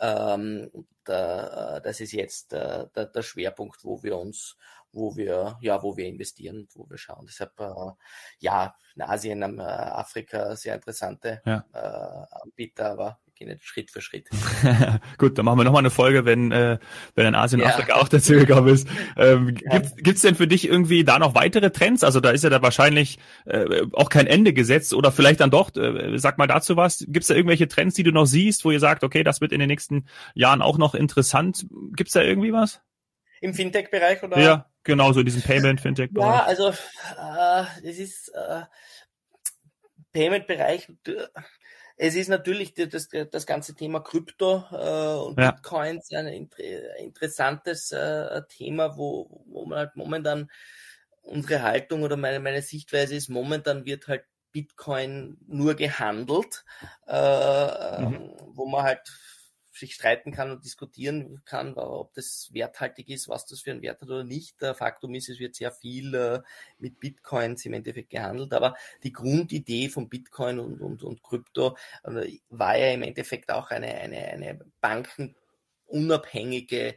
Ähm, 0.00 0.68
und, 0.72 0.86
äh, 1.06 1.80
das 1.80 2.00
ist 2.00 2.12
jetzt 2.12 2.52
äh, 2.54 2.86
der, 2.94 3.06
der 3.06 3.22
Schwerpunkt, 3.22 3.84
wo 3.84 4.02
wir 4.02 4.16
uns 4.16 4.56
wo 4.92 5.16
wir, 5.16 5.58
ja, 5.60 5.82
wo 5.82 5.96
wir 5.96 6.06
investieren 6.06 6.68
wo 6.74 6.88
wir 6.88 6.98
schauen. 6.98 7.26
Deshalb, 7.26 7.58
äh, 7.60 7.92
ja, 8.38 8.74
in 8.96 9.02
Asien, 9.02 9.42
äh, 9.42 9.62
Afrika, 9.62 10.56
sehr 10.56 10.74
interessante 10.74 11.40
ja. 11.46 11.64
äh, 11.72 12.42
Anbieter, 12.42 12.92
aber 12.92 13.20
wir 13.24 13.32
gehen 13.34 13.48
jetzt 13.48 13.64
Schritt 13.64 13.90
für 13.90 14.00
Schritt. 14.00 14.28
Gut, 15.18 15.38
dann 15.38 15.44
machen 15.44 15.58
wir 15.58 15.64
nochmal 15.64 15.82
eine 15.82 15.90
Folge, 15.90 16.24
wenn, 16.24 16.50
äh, 16.50 16.78
wenn 17.14 17.26
in 17.26 17.34
Asien 17.34 17.60
und 17.60 17.68
ja. 17.68 17.74
Afrika 17.74 17.94
auch 17.94 18.08
dazu 18.08 18.32
gekommen 18.32 18.68
ist. 18.68 18.88
Ähm, 19.16 19.56
ja. 19.70 19.78
gibt, 19.78 20.16
es 20.16 20.22
denn 20.22 20.34
für 20.34 20.48
dich 20.48 20.68
irgendwie 20.68 21.04
da 21.04 21.18
noch 21.18 21.34
weitere 21.34 21.70
Trends? 21.70 22.02
Also 22.02 22.20
da 22.20 22.30
ist 22.30 22.42
ja 22.42 22.50
da 22.50 22.62
wahrscheinlich 22.62 23.18
äh, 23.44 23.86
auch 23.92 24.08
kein 24.08 24.26
Ende 24.26 24.52
gesetzt 24.52 24.94
oder 24.94 25.12
vielleicht 25.12 25.40
dann 25.40 25.50
doch, 25.50 25.74
äh, 25.76 26.18
sag 26.18 26.38
mal 26.38 26.46
dazu 26.46 26.76
was. 26.76 26.98
Gibt 26.98 27.22
es 27.22 27.28
da 27.28 27.34
irgendwelche 27.34 27.68
Trends, 27.68 27.94
die 27.94 28.02
du 28.02 28.10
noch 28.10 28.26
siehst, 28.26 28.64
wo 28.64 28.70
ihr 28.70 28.80
sagt, 28.80 29.04
okay, 29.04 29.22
das 29.22 29.40
wird 29.40 29.52
in 29.52 29.60
den 29.60 29.68
nächsten 29.68 30.06
Jahren 30.34 30.62
auch 30.62 30.78
noch 30.78 30.94
interessant? 30.94 31.66
Gibt 31.94 32.08
es 32.08 32.14
da 32.14 32.22
irgendwie 32.22 32.52
was? 32.52 32.80
Im 33.40 33.54
Fintech-Bereich 33.54 34.22
oder? 34.22 34.40
Ja, 34.40 34.66
genau, 34.88 35.12
so 35.12 35.20
in 35.20 35.26
diesem 35.26 35.42
Payment-Fintech-Bereich. 35.42 36.26
Ja, 36.26 36.44
also 36.44 36.70
äh, 36.70 37.88
es 37.88 37.98
ist 37.98 38.28
äh, 38.30 38.62
Payment-Bereich, 40.12 40.88
es 41.96 42.14
ist 42.14 42.28
natürlich 42.28 42.74
das, 42.74 43.08
das 43.08 43.46
ganze 43.46 43.74
Thema 43.74 44.00
Krypto 44.00 44.64
äh, 44.70 45.26
und 45.26 45.38
ja. 45.38 45.50
Bitcoins 45.50 46.12
ein 46.12 46.48
interessantes 46.98 47.92
äh, 47.92 48.42
Thema, 48.48 48.96
wo, 48.96 49.44
wo 49.46 49.66
man 49.66 49.78
halt 49.78 49.96
momentan 49.96 50.50
unsere 51.22 51.62
Haltung 51.62 52.02
oder 52.02 52.16
meine, 52.16 52.40
meine 52.40 52.62
Sichtweise 52.62 53.14
ist, 53.14 53.28
momentan 53.28 53.84
wird 53.84 54.08
halt 54.08 54.24
Bitcoin 54.52 55.36
nur 55.46 55.74
gehandelt, 55.74 56.64
äh, 57.06 58.00
mhm. 58.00 58.14
Ähm, 58.14 58.36
wo 58.54 58.66
man 58.66 58.84
halt 58.84 59.02
sich 59.78 59.94
streiten 59.94 60.32
kann 60.32 60.50
und 60.50 60.64
diskutieren 60.64 61.42
kann, 61.44 61.74
ob 61.74 62.12
das 62.14 62.48
werthaltig 62.52 63.08
ist, 63.08 63.28
was 63.28 63.46
das 63.46 63.60
für 63.60 63.70
einen 63.70 63.82
Wert 63.82 64.00
hat 64.00 64.08
oder 64.08 64.24
nicht. 64.24 64.56
Faktum 64.74 65.14
ist, 65.14 65.28
es 65.28 65.38
wird 65.38 65.54
sehr 65.54 65.70
viel 65.72 66.14
äh, 66.14 66.40
mit 66.78 66.98
Bitcoins 67.00 67.64
im 67.66 67.74
Endeffekt 67.74 68.10
gehandelt, 68.10 68.52
aber 68.52 68.76
die 69.02 69.12
Grundidee 69.12 69.88
von 69.88 70.08
Bitcoin 70.08 70.58
und, 70.58 70.80
und, 70.80 71.02
und 71.02 71.22
Krypto 71.22 71.76
äh, 72.04 72.38
war 72.48 72.76
ja 72.76 72.92
im 72.92 73.02
Endeffekt 73.02 73.50
auch 73.50 73.70
eine, 73.70 73.94
eine, 73.94 74.18
eine 74.18 74.58
bankenunabhängige 74.80 76.96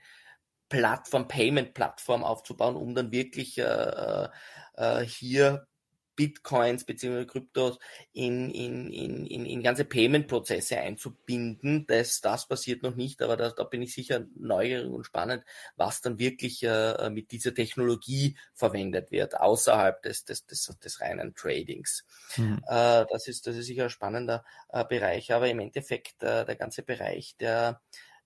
Plattform, 0.70 1.28
Payment-Plattform 1.28 2.24
aufzubauen, 2.24 2.78
um 2.78 2.96
dann 2.96 3.12
wirklich 3.12 3.58
äh, 3.58 4.30
äh, 4.76 5.02
hier 5.02 5.68
Bitcoins 6.16 6.84
bzw. 6.84 7.26
Kryptos 7.26 7.80
in, 8.14 8.50
in, 8.52 8.92
in, 8.92 9.26
in, 9.26 9.46
in 9.46 9.64
ganze 9.64 9.86
Payment-Prozesse 9.86 10.78
einzubinden. 10.78 11.86
Das, 11.88 12.22
das 12.22 12.48
passiert 12.48 12.84
noch 12.84 12.96
nicht, 12.96 13.22
aber 13.22 13.38
da, 13.38 13.50
da 13.50 13.64
bin 13.64 13.82
ich 13.82 13.94
sicher 13.94 14.26
neugierig 14.36 14.90
und 14.90 15.06
spannend, 15.06 15.44
was 15.76 16.02
dann 16.02 16.20
wirklich 16.20 16.64
äh, 16.64 17.10
mit 17.10 17.32
dieser 17.32 17.54
Technologie 17.54 18.38
verwendet 18.54 19.12
wird, 19.12 19.40
außerhalb 19.40 20.02
des, 20.02 20.26
des, 20.26 20.46
des, 20.46 20.66
des 20.84 21.02
reinen 21.02 21.36
Tradings. 21.36 22.06
Mhm. 22.38 22.62
Äh, 22.68 23.06
das, 23.10 23.28
ist, 23.28 23.48
das 23.48 23.56
ist 23.56 23.66
sicher 23.66 23.86
ein 23.86 23.90
spannender 23.90 24.44
äh, 24.70 24.86
Bereich, 24.86 25.32
aber 25.34 25.50
im 25.50 25.60
Endeffekt 25.60 26.22
äh, 26.24 26.46
der 26.46 26.56
ganze 26.56 26.84
Bereich 26.84 27.36
der, 27.38 27.82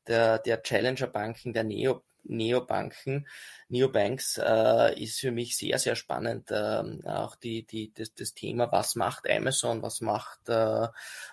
der, 0.08 0.40
der 0.40 0.62
Challenger-Banken, 0.62 1.54
der 1.54 1.64
Neo 1.64 2.04
Neobanken, 2.28 3.28
Neobanks 3.70 4.38
äh, 4.38 5.02
ist 5.02 5.20
für 5.20 5.32
mich 5.32 5.58
sehr, 5.58 5.80
sehr 5.80 5.96
spannend. 5.96 6.50
Ähm, 6.52 7.02
auch 7.06 7.36
die, 7.36 7.66
die, 7.66 7.94
das, 7.94 8.14
das 8.14 8.34
Thema, 8.34 8.72
was 8.72 8.96
macht 8.96 9.30
Amazon, 9.30 9.82
was 9.82 10.02
macht 10.02 10.50
äh, 10.50 10.88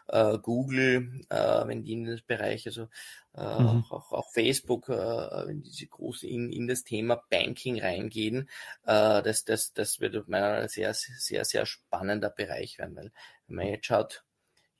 äh, 0.08 0.38
Google, 0.38 1.20
äh, 1.28 1.66
wenn 1.66 1.82
die 1.82 1.92
in 1.92 2.04
das 2.06 2.22
Bereich, 2.22 2.66
also 2.66 2.88
äh, 3.34 3.40
mhm. 3.40 3.84
auch, 3.88 3.92
auch, 3.92 4.12
auch 4.12 4.30
Facebook, 4.32 4.88
äh, 4.88 5.46
wenn 5.46 5.62
diese 5.62 5.86
groß 5.86 6.22
in, 6.24 6.52
in 6.52 6.66
das 6.66 6.84
Thema 6.84 7.22
Banking 7.30 7.80
reingehen, 7.80 8.48
äh, 8.84 9.22
das, 9.22 9.44
das, 9.44 9.72
das 9.72 10.00
wird 10.00 10.28
meiner 10.28 10.48
Meinung 10.48 10.62
nach 10.62 10.70
sehr, 10.70 10.92
sehr, 10.94 11.44
sehr 11.44 11.66
spannender 11.66 12.30
Bereich 12.30 12.78
werden, 12.78 12.96
weil 12.96 13.12
wenn 13.46 13.56
man 13.56 13.66
jetzt 13.66 13.86
schaut, 13.86 14.24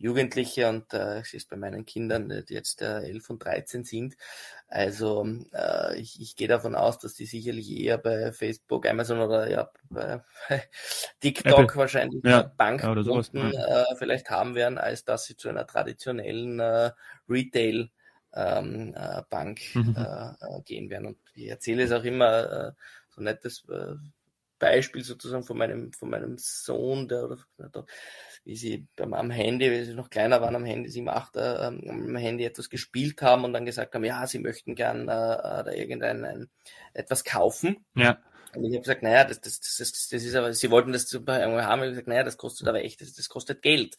Jugendliche 0.02 0.68
und 0.68 0.92
äh, 0.94 1.20
es 1.20 1.32
ist 1.32 1.48
bei 1.48 1.56
meinen 1.56 1.84
Kindern, 1.84 2.28
die 2.48 2.54
jetzt 2.54 2.82
äh, 2.82 3.02
11 3.02 3.30
und 3.30 3.44
13 3.44 3.84
sind. 3.84 4.16
Also 4.66 5.24
äh, 5.52 5.96
ich, 5.96 6.20
ich 6.20 6.34
gehe 6.34 6.48
davon 6.48 6.74
aus, 6.74 6.98
dass 6.98 7.14
die 7.14 7.24
sicherlich 7.24 7.70
eher 7.70 7.98
bei 7.98 8.32
Facebook, 8.32 8.84
Amazon 8.88 9.20
oder 9.20 9.48
ja 9.48 9.70
bei, 9.90 10.20
TikTok 11.20 11.60
Apple. 11.60 11.76
wahrscheinlich 11.76 12.20
ja. 12.24 12.52
Bankkunden 12.56 13.52
ja, 13.52 13.82
äh, 13.82 13.96
vielleicht 13.96 14.28
haben 14.28 14.56
werden, 14.56 14.76
als 14.76 15.04
dass 15.04 15.24
sie 15.26 15.36
zu 15.36 15.48
einer 15.48 15.68
traditionellen 15.68 16.58
äh, 16.58 16.90
Retail 17.28 17.88
ähm, 18.34 18.94
äh, 18.96 19.22
Bank 19.30 19.60
mhm. 19.74 19.94
äh, 19.96 20.56
äh 20.56 20.62
gehen 20.64 20.90
werden. 20.90 21.06
Und 21.06 21.18
ich 21.34 21.46
erzähle 21.46 21.84
es 21.84 21.92
auch 21.92 22.02
immer, 22.02 22.50
äh, 22.50 22.72
so 23.10 23.22
nettes 23.22 23.64
äh, 23.68 23.94
Beispiel 24.62 25.02
sozusagen 25.02 25.42
von 25.42 25.58
meinem, 25.58 25.92
von 25.92 26.08
meinem 26.08 26.36
Sohn, 26.38 27.08
der, 27.08 27.24
oder, 27.24 27.84
wie 28.44 28.54
sie 28.54 28.86
am 28.96 29.30
Handy, 29.30 29.72
wie 29.72 29.84
sie 29.84 29.94
noch 29.94 30.08
kleiner 30.08 30.40
waren 30.40 30.54
am 30.54 30.64
Handy, 30.64 30.88
sie 30.88 31.02
macht, 31.02 31.34
äh, 31.34 31.40
am 31.40 32.14
Handy 32.16 32.44
etwas 32.44 32.70
gespielt 32.70 33.20
haben 33.22 33.44
und 33.44 33.52
dann 33.52 33.66
gesagt 33.66 33.94
haben, 33.94 34.04
ja, 34.04 34.24
sie 34.28 34.38
möchten 34.38 34.76
gern 34.76 35.08
äh, 35.08 35.34
äh 35.34 35.64
da 35.64 35.72
irgendein 35.72 36.24
ein, 36.24 36.50
etwas 36.94 37.24
kaufen. 37.24 37.84
Ja. 37.96 38.18
Und 38.54 38.64
ich 38.64 38.72
habe 38.72 38.82
gesagt, 38.82 39.02
naja, 39.02 39.24
das, 39.24 39.40
das, 39.40 39.60
das, 39.60 39.76
das, 39.78 40.08
das 40.08 40.22
ist 40.24 40.34
aber, 40.34 40.52
sie 40.52 40.70
wollten 40.70 40.92
das 40.92 41.08
super 41.08 41.40
haben. 41.40 41.56
Ich 41.56 41.64
habe 41.64 41.88
gesagt, 41.88 42.08
naja, 42.08 42.22
das 42.22 42.36
kostet 42.36 42.68
aber 42.68 42.84
echt, 42.84 43.00
das, 43.00 43.14
das 43.14 43.30
kostet 43.30 43.62
Geld. 43.62 43.96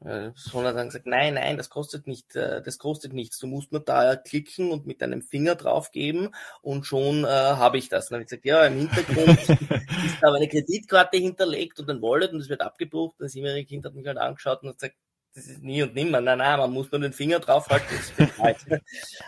Und 0.00 0.34
hat 0.64 0.76
dann 0.76 0.88
gesagt, 0.88 1.06
nein, 1.06 1.34
nein, 1.34 1.56
das 1.56 1.70
kostet 1.70 2.08
nicht, 2.08 2.34
äh, 2.34 2.60
das 2.62 2.78
kostet 2.78 3.12
nichts. 3.12 3.38
Du 3.38 3.46
musst 3.46 3.70
nur 3.70 3.80
da 3.80 4.16
klicken 4.16 4.72
und 4.72 4.86
mit 4.86 5.00
deinem 5.02 5.22
Finger 5.22 5.54
draufgeben 5.54 6.34
und 6.62 6.84
schon 6.84 7.24
äh, 7.24 7.28
habe 7.28 7.78
ich 7.78 7.88
das. 7.88 8.06
Und 8.06 8.10
dann 8.10 8.16
habe 8.16 8.22
ich 8.24 8.30
gesagt, 8.30 8.44
ja, 8.44 8.66
im 8.66 8.78
Hintergrund 8.78 9.38
ist 9.48 10.24
aber 10.24 10.36
eine 10.36 10.48
Kreditkarte 10.48 11.18
hinterlegt 11.18 11.78
und 11.78 11.88
ein 11.88 12.02
Wallet 12.02 12.32
und 12.32 12.40
es 12.40 12.48
wird 12.48 12.62
abgebucht. 12.62 13.20
Und 13.20 13.26
das 13.26 13.32
siebenjährige 13.32 13.68
Kind 13.68 13.84
hat 13.84 13.94
mich 13.94 14.06
halt 14.06 14.18
angeschaut 14.18 14.62
und 14.62 14.70
hat 14.70 14.78
gesagt, 14.78 14.96
das 15.34 15.46
ist 15.46 15.62
nie 15.62 15.82
und 15.82 15.94
nimmer. 15.94 16.20
Nein, 16.20 16.38
nein, 16.38 16.58
man 16.58 16.72
muss 16.72 16.90
nur 16.90 17.00
den 17.00 17.12
Finger 17.12 17.38
draufhalten. 17.38 17.96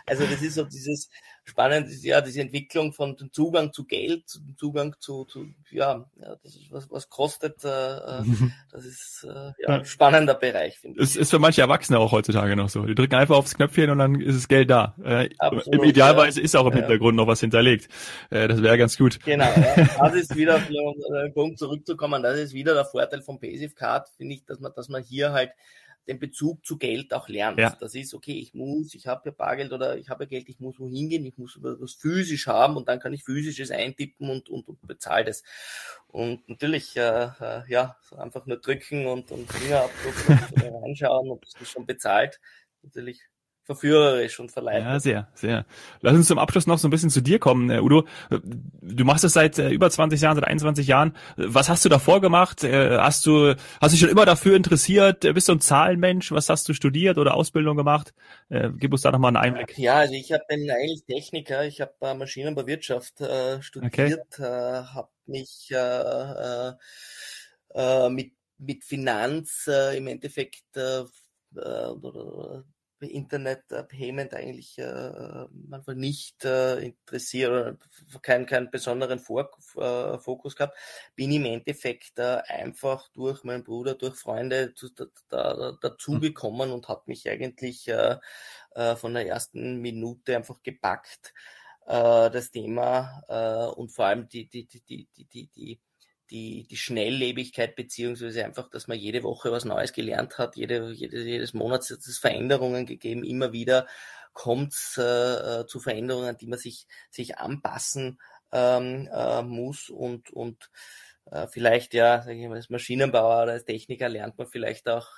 also 0.06 0.26
das 0.26 0.42
ist 0.42 0.54
so 0.54 0.64
dieses, 0.64 1.08
spannend 1.44 1.88
ist 1.88 2.04
ja 2.04 2.20
diese 2.20 2.40
Entwicklung 2.40 2.92
von 2.92 3.16
dem 3.16 3.30
Zugang 3.32 3.72
zu 3.72 3.84
Geld, 3.84 4.24
Zugang 4.56 4.96
zu, 4.98 5.24
zu 5.26 5.46
ja, 5.70 6.04
ja 6.16 6.36
das 6.42 6.56
ist 6.56 6.72
was, 6.72 6.90
was 6.90 7.08
kostet, 7.08 7.64
äh, 7.64 7.68
äh 7.68 8.22
mhm. 8.22 8.52
das 8.72 8.84
ist 8.84 9.26
äh, 9.28 9.52
ja, 9.62 9.68
ein 9.68 9.84
spannender 9.84 10.34
Bereich, 10.34 10.78
finde 10.78 11.00
ich. 11.00 11.10
Es 11.10 11.16
ist 11.16 11.30
für 11.30 11.38
manche 11.38 11.60
Erwachsene 11.60 11.98
auch 11.98 12.12
heutzutage 12.12 12.56
noch 12.56 12.70
so. 12.70 12.84
Die 12.86 12.94
drücken 12.94 13.14
einfach 13.14 13.36
aufs 13.36 13.54
Knöpfchen 13.54 13.90
und 13.90 13.98
dann 13.98 14.20
ist 14.20 14.36
das 14.36 14.48
Geld 14.48 14.70
da. 14.70 14.96
Äh, 15.04 15.28
Im 15.70 15.84
Idealweise 15.84 16.40
ja. 16.40 16.44
ist 16.44 16.56
auch 16.56 16.66
im 16.66 16.72
Hintergrund 16.72 17.16
noch 17.16 17.26
was 17.26 17.40
hinterlegt. 17.40 17.88
Äh, 18.30 18.48
das 18.48 18.62
wäre 18.62 18.78
ganz 18.78 18.96
gut. 18.96 19.20
Genau, 19.24 19.44
ja. 19.44 19.88
das 19.98 20.14
ist 20.14 20.36
wieder, 20.36 20.56
um 20.56 21.32
Punkt 21.34 21.58
zurückzukommen, 21.58 22.22
das 22.22 22.38
ist 22.38 22.54
wieder 22.54 22.74
der 22.74 22.86
Vorteil 22.86 23.22
von 23.22 23.38
Passive 23.38 23.74
Card, 23.74 24.08
finde 24.16 24.34
ich, 24.34 24.44
dass 24.44 24.60
man, 24.60 24.72
dass 24.74 24.88
man 24.88 25.02
hier 25.02 25.32
halt 25.32 25.50
den 26.06 26.18
Bezug 26.18 26.64
zu 26.66 26.76
Geld 26.76 27.12
auch 27.14 27.28
lernt. 27.28 27.58
Ja. 27.58 27.76
Das 27.78 27.94
ist, 27.94 28.14
okay, 28.14 28.38
ich 28.38 28.54
muss, 28.54 28.94
ich 28.94 29.06
habe 29.06 29.22
ja 29.26 29.30
Bargeld 29.32 29.72
oder 29.72 29.96
ich 29.96 30.08
habe 30.08 30.24
ja 30.24 30.30
Geld, 30.30 30.48
ich 30.48 30.60
muss 30.60 30.78
wohin 30.78 31.08
gehen, 31.08 31.24
ich 31.24 31.38
muss 31.38 31.58
was 31.60 31.92
physisch 31.94 32.46
haben 32.46 32.76
und 32.76 32.88
dann 32.88 33.00
kann 33.00 33.12
ich 33.12 33.24
physisches 33.24 33.70
eintippen 33.70 34.28
und, 34.28 34.48
und, 34.48 34.68
und 34.68 34.86
bezahle 34.86 35.24
das. 35.24 35.42
Und 36.08 36.48
natürlich, 36.48 36.96
äh, 36.96 37.30
äh, 37.40 37.62
ja, 37.68 37.96
einfach 38.16 38.46
nur 38.46 38.58
drücken 38.58 39.06
und, 39.06 39.30
und 39.30 39.50
Fingerabdruck 39.50 40.28
und 40.28 40.62
reinschauen 40.84 41.30
und 41.30 41.44
das 41.44 41.60
ist 41.60 41.70
schon 41.70 41.86
bezahlt. 41.86 42.40
Natürlich 42.82 43.22
verführerisch 43.64 44.38
und 44.40 44.52
verleitend. 44.52 44.86
Ja, 44.86 45.00
sehr, 45.00 45.28
sehr. 45.34 45.66
Lass 46.00 46.14
uns 46.14 46.28
zum 46.28 46.38
Abschluss 46.38 46.66
noch 46.66 46.78
so 46.78 46.86
ein 46.86 46.90
bisschen 46.90 47.10
zu 47.10 47.20
dir 47.20 47.38
kommen, 47.38 47.70
äh, 47.70 47.80
Udo. 47.80 48.06
Du 48.82 49.04
machst 49.04 49.24
das 49.24 49.32
seit 49.32 49.58
äh, 49.58 49.70
über 49.70 49.90
20 49.90 50.20
Jahren, 50.20 50.36
seit 50.36 50.44
21 50.44 50.86
Jahren. 50.86 51.16
Was 51.36 51.68
hast 51.68 51.84
du 51.84 51.88
davor 51.88 52.20
gemacht? 52.20 52.62
Äh, 52.62 52.98
hast 52.98 53.26
du, 53.26 53.54
hast 53.80 53.92
dich 53.92 54.00
schon 54.00 54.10
immer 54.10 54.26
dafür 54.26 54.56
interessiert? 54.56 55.20
Bist 55.20 55.48
du 55.48 55.52
ein 55.52 55.60
Zahlenmensch? 55.60 56.30
Was 56.32 56.48
hast 56.48 56.68
du 56.68 56.74
studiert 56.74 57.18
oder 57.18 57.34
Ausbildung 57.34 57.76
gemacht? 57.76 58.14
Gib 58.50 58.92
uns 58.92 59.02
da 59.02 59.10
nochmal 59.10 59.28
einen 59.28 59.54
Einblick. 59.54 59.78
Ja, 59.78 59.96
also 59.96 60.14
ich 60.14 60.32
hab, 60.32 60.46
bin 60.46 60.70
eigentlich 60.70 61.04
Techniker. 61.04 61.64
Ich 61.64 61.80
habe 61.80 61.92
Maschinenbauwirtschaft 62.14 63.20
äh, 63.20 63.62
studiert, 63.62 64.20
okay. 64.30 64.44
äh, 64.44 64.84
habe 64.84 65.08
mich 65.26 65.70
äh, 65.70 66.72
äh, 67.74 68.08
mit, 68.08 68.32
mit 68.58 68.84
Finanz 68.84 69.66
äh, 69.68 69.96
im 69.96 70.06
Endeffekt 70.06 70.76
äh, 70.76 71.04
oder 71.54 72.64
Internet-Payment 73.10 74.34
eigentlich 74.34 74.78
äh, 74.78 75.46
einfach 75.70 75.94
nicht 75.94 76.44
äh, 76.44 76.78
interessiert 76.80 77.50
oder 77.50 77.78
keinen, 78.22 78.46
keinen 78.46 78.70
besonderen 78.70 79.18
Vor 79.18 79.50
äh, 79.76 80.18
Fokus 80.18 80.56
gehabt, 80.56 80.76
bin 81.14 81.32
im 81.32 81.44
Endeffekt 81.44 82.18
äh, 82.18 82.42
einfach 82.46 83.08
durch 83.12 83.44
meinen 83.44 83.64
Bruder, 83.64 83.94
durch 83.94 84.16
Freunde 84.16 84.74
zu, 84.74 84.88
da, 84.90 85.06
da, 85.28 85.72
dazugekommen 85.80 86.72
und 86.72 86.88
hat 86.88 87.08
mich 87.08 87.28
eigentlich 87.28 87.88
äh, 87.88 88.16
äh, 88.74 88.96
von 88.96 89.14
der 89.14 89.26
ersten 89.26 89.80
Minute 89.80 90.36
einfach 90.36 90.62
gepackt, 90.62 91.32
äh, 91.86 92.30
das 92.30 92.50
Thema 92.50 93.22
äh, 93.28 93.74
und 93.74 93.90
vor 93.90 94.06
allem 94.06 94.28
die, 94.28 94.48
die, 94.48 94.66
die, 94.66 94.80
die, 94.82 95.08
die, 95.16 95.24
die, 95.26 95.46
die 95.48 95.80
die, 96.30 96.66
die 96.68 96.76
Schnelllebigkeit 96.76 97.76
beziehungsweise 97.76 98.44
einfach, 98.44 98.68
dass 98.68 98.88
man 98.88 98.98
jede 98.98 99.22
Woche 99.22 99.52
was 99.52 99.64
Neues 99.64 99.92
gelernt 99.92 100.38
hat, 100.38 100.56
jede, 100.56 100.90
jede, 100.92 101.22
jedes 101.22 101.54
Monat 101.54 101.82
hat 101.82 101.98
es 101.98 102.18
Veränderungen 102.18 102.86
gegeben, 102.86 103.24
immer 103.24 103.52
wieder 103.52 103.86
kommt 104.32 104.72
es 104.72 104.98
äh, 104.98 105.60
äh, 105.60 105.66
zu 105.66 105.80
Veränderungen, 105.80 106.36
die 106.36 106.46
man 106.46 106.58
sich, 106.58 106.86
sich 107.10 107.38
anpassen 107.38 108.20
ähm, 108.52 109.08
äh, 109.12 109.42
muss 109.42 109.88
und, 109.88 110.30
und 110.30 110.70
äh, 111.30 111.46
vielleicht 111.46 111.94
ja, 111.94 112.22
sag 112.22 112.34
ich 112.34 112.48
mal, 112.48 112.56
als 112.56 112.70
Maschinenbauer 112.70 113.44
oder 113.44 113.52
als 113.52 113.64
Techniker 113.64 114.08
lernt 114.08 114.36
man 114.36 114.46
vielleicht 114.46 114.88
auch 114.88 115.08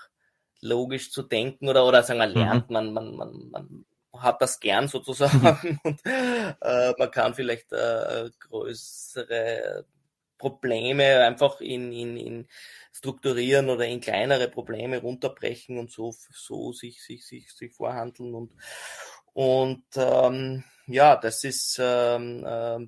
logisch 0.60 1.10
zu 1.10 1.22
denken 1.22 1.68
oder, 1.68 1.86
oder 1.86 2.02
sagen 2.02 2.20
wir, 2.20 2.26
lernt 2.26 2.68
mhm. 2.68 2.74
man, 2.74 2.92
man, 2.92 3.16
man, 3.16 3.50
man 3.50 3.84
hat 4.12 4.40
das 4.40 4.60
gern 4.60 4.88
sozusagen 4.88 5.80
und 5.84 6.00
äh, 6.04 6.92
man 6.98 7.10
kann 7.10 7.34
vielleicht 7.34 7.72
äh, 7.72 8.30
größere 8.40 9.84
Probleme 10.38 11.24
einfach 11.24 11.60
in, 11.60 11.92
in, 11.92 12.16
in 12.16 12.48
strukturieren 12.92 13.68
oder 13.68 13.86
in 13.86 14.00
kleinere 14.00 14.48
Probleme 14.48 14.98
runterbrechen 14.98 15.78
und 15.78 15.90
so, 15.90 16.14
so 16.32 16.72
sich, 16.72 17.02
sich, 17.02 17.26
sich, 17.26 17.52
sich 17.52 17.74
vorhandeln 17.74 18.34
und, 18.34 18.52
und 19.32 19.84
ähm, 19.96 20.64
ja, 20.86 21.16
das 21.16 21.44
ist 21.44 21.78
ähm, 21.80 22.44
äh, 22.44 22.86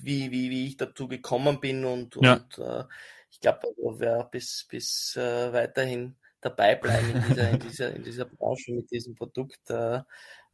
wie, 0.00 0.30
wie, 0.30 0.50
wie 0.50 0.66
ich 0.66 0.76
dazu 0.76 1.08
gekommen 1.08 1.60
bin 1.60 1.84
und, 1.84 2.16
ja. 2.20 2.34
und 2.34 2.58
äh, 2.58 2.84
ich 3.30 3.40
glaube, 3.40 3.68
also, 3.68 4.00
wer 4.00 4.24
bis, 4.24 4.66
bis 4.68 5.16
äh, 5.16 5.52
weiterhin 5.52 6.16
dabei 6.40 6.74
bleiben 6.76 7.10
in 7.10 7.22
dieser, 7.28 7.50
in 7.50 7.58
dieser, 7.60 7.94
in 7.94 8.02
dieser 8.02 8.24
Branche 8.24 8.72
mit 8.72 8.90
diesem 8.90 9.14
Produkt, 9.14 9.70
äh, 9.70 10.00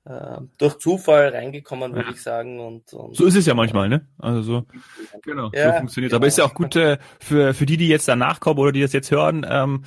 äh, 0.06 0.40
durch 0.58 0.78
Zufall 0.78 1.30
reingekommen, 1.30 1.94
würde 1.94 2.08
ja. 2.08 2.14
ich 2.14 2.22
sagen. 2.22 2.60
Und, 2.60 2.92
und, 2.92 3.16
so 3.16 3.24
ist 3.24 3.36
es 3.36 3.46
ja 3.46 3.54
manchmal, 3.54 3.88
ne? 3.88 4.06
Also 4.18 4.42
so, 4.42 4.66
genau, 5.22 5.50
ja, 5.54 5.72
so 5.72 5.78
funktioniert 5.78 6.10
genau. 6.10 6.18
Aber 6.18 6.26
ist 6.26 6.36
ja 6.36 6.44
auch 6.44 6.52
gut 6.52 6.76
äh, 6.76 6.98
für, 7.20 7.54
für 7.54 7.64
die, 7.64 7.78
die 7.78 7.88
jetzt 7.88 8.06
danach 8.06 8.40
kommen 8.40 8.58
oder 8.58 8.72
die 8.72 8.82
das 8.82 8.92
jetzt 8.92 9.10
hören. 9.10 9.46
Ähm, 9.48 9.84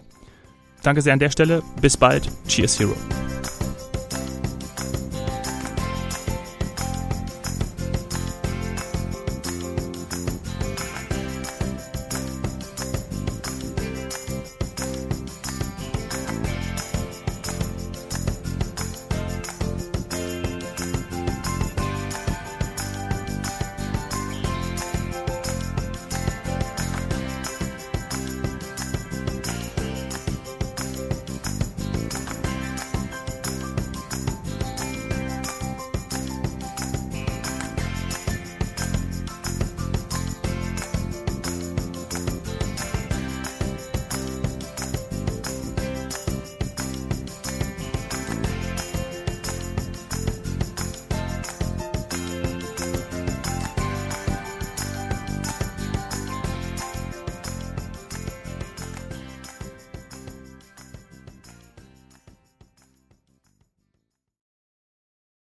Danke 0.81 1.01
sehr 1.01 1.13
an 1.13 1.19
der 1.19 1.29
Stelle. 1.29 1.61
Bis 1.81 1.97
bald. 1.97 2.27
Cheers, 2.47 2.79
Hero. 2.79 2.95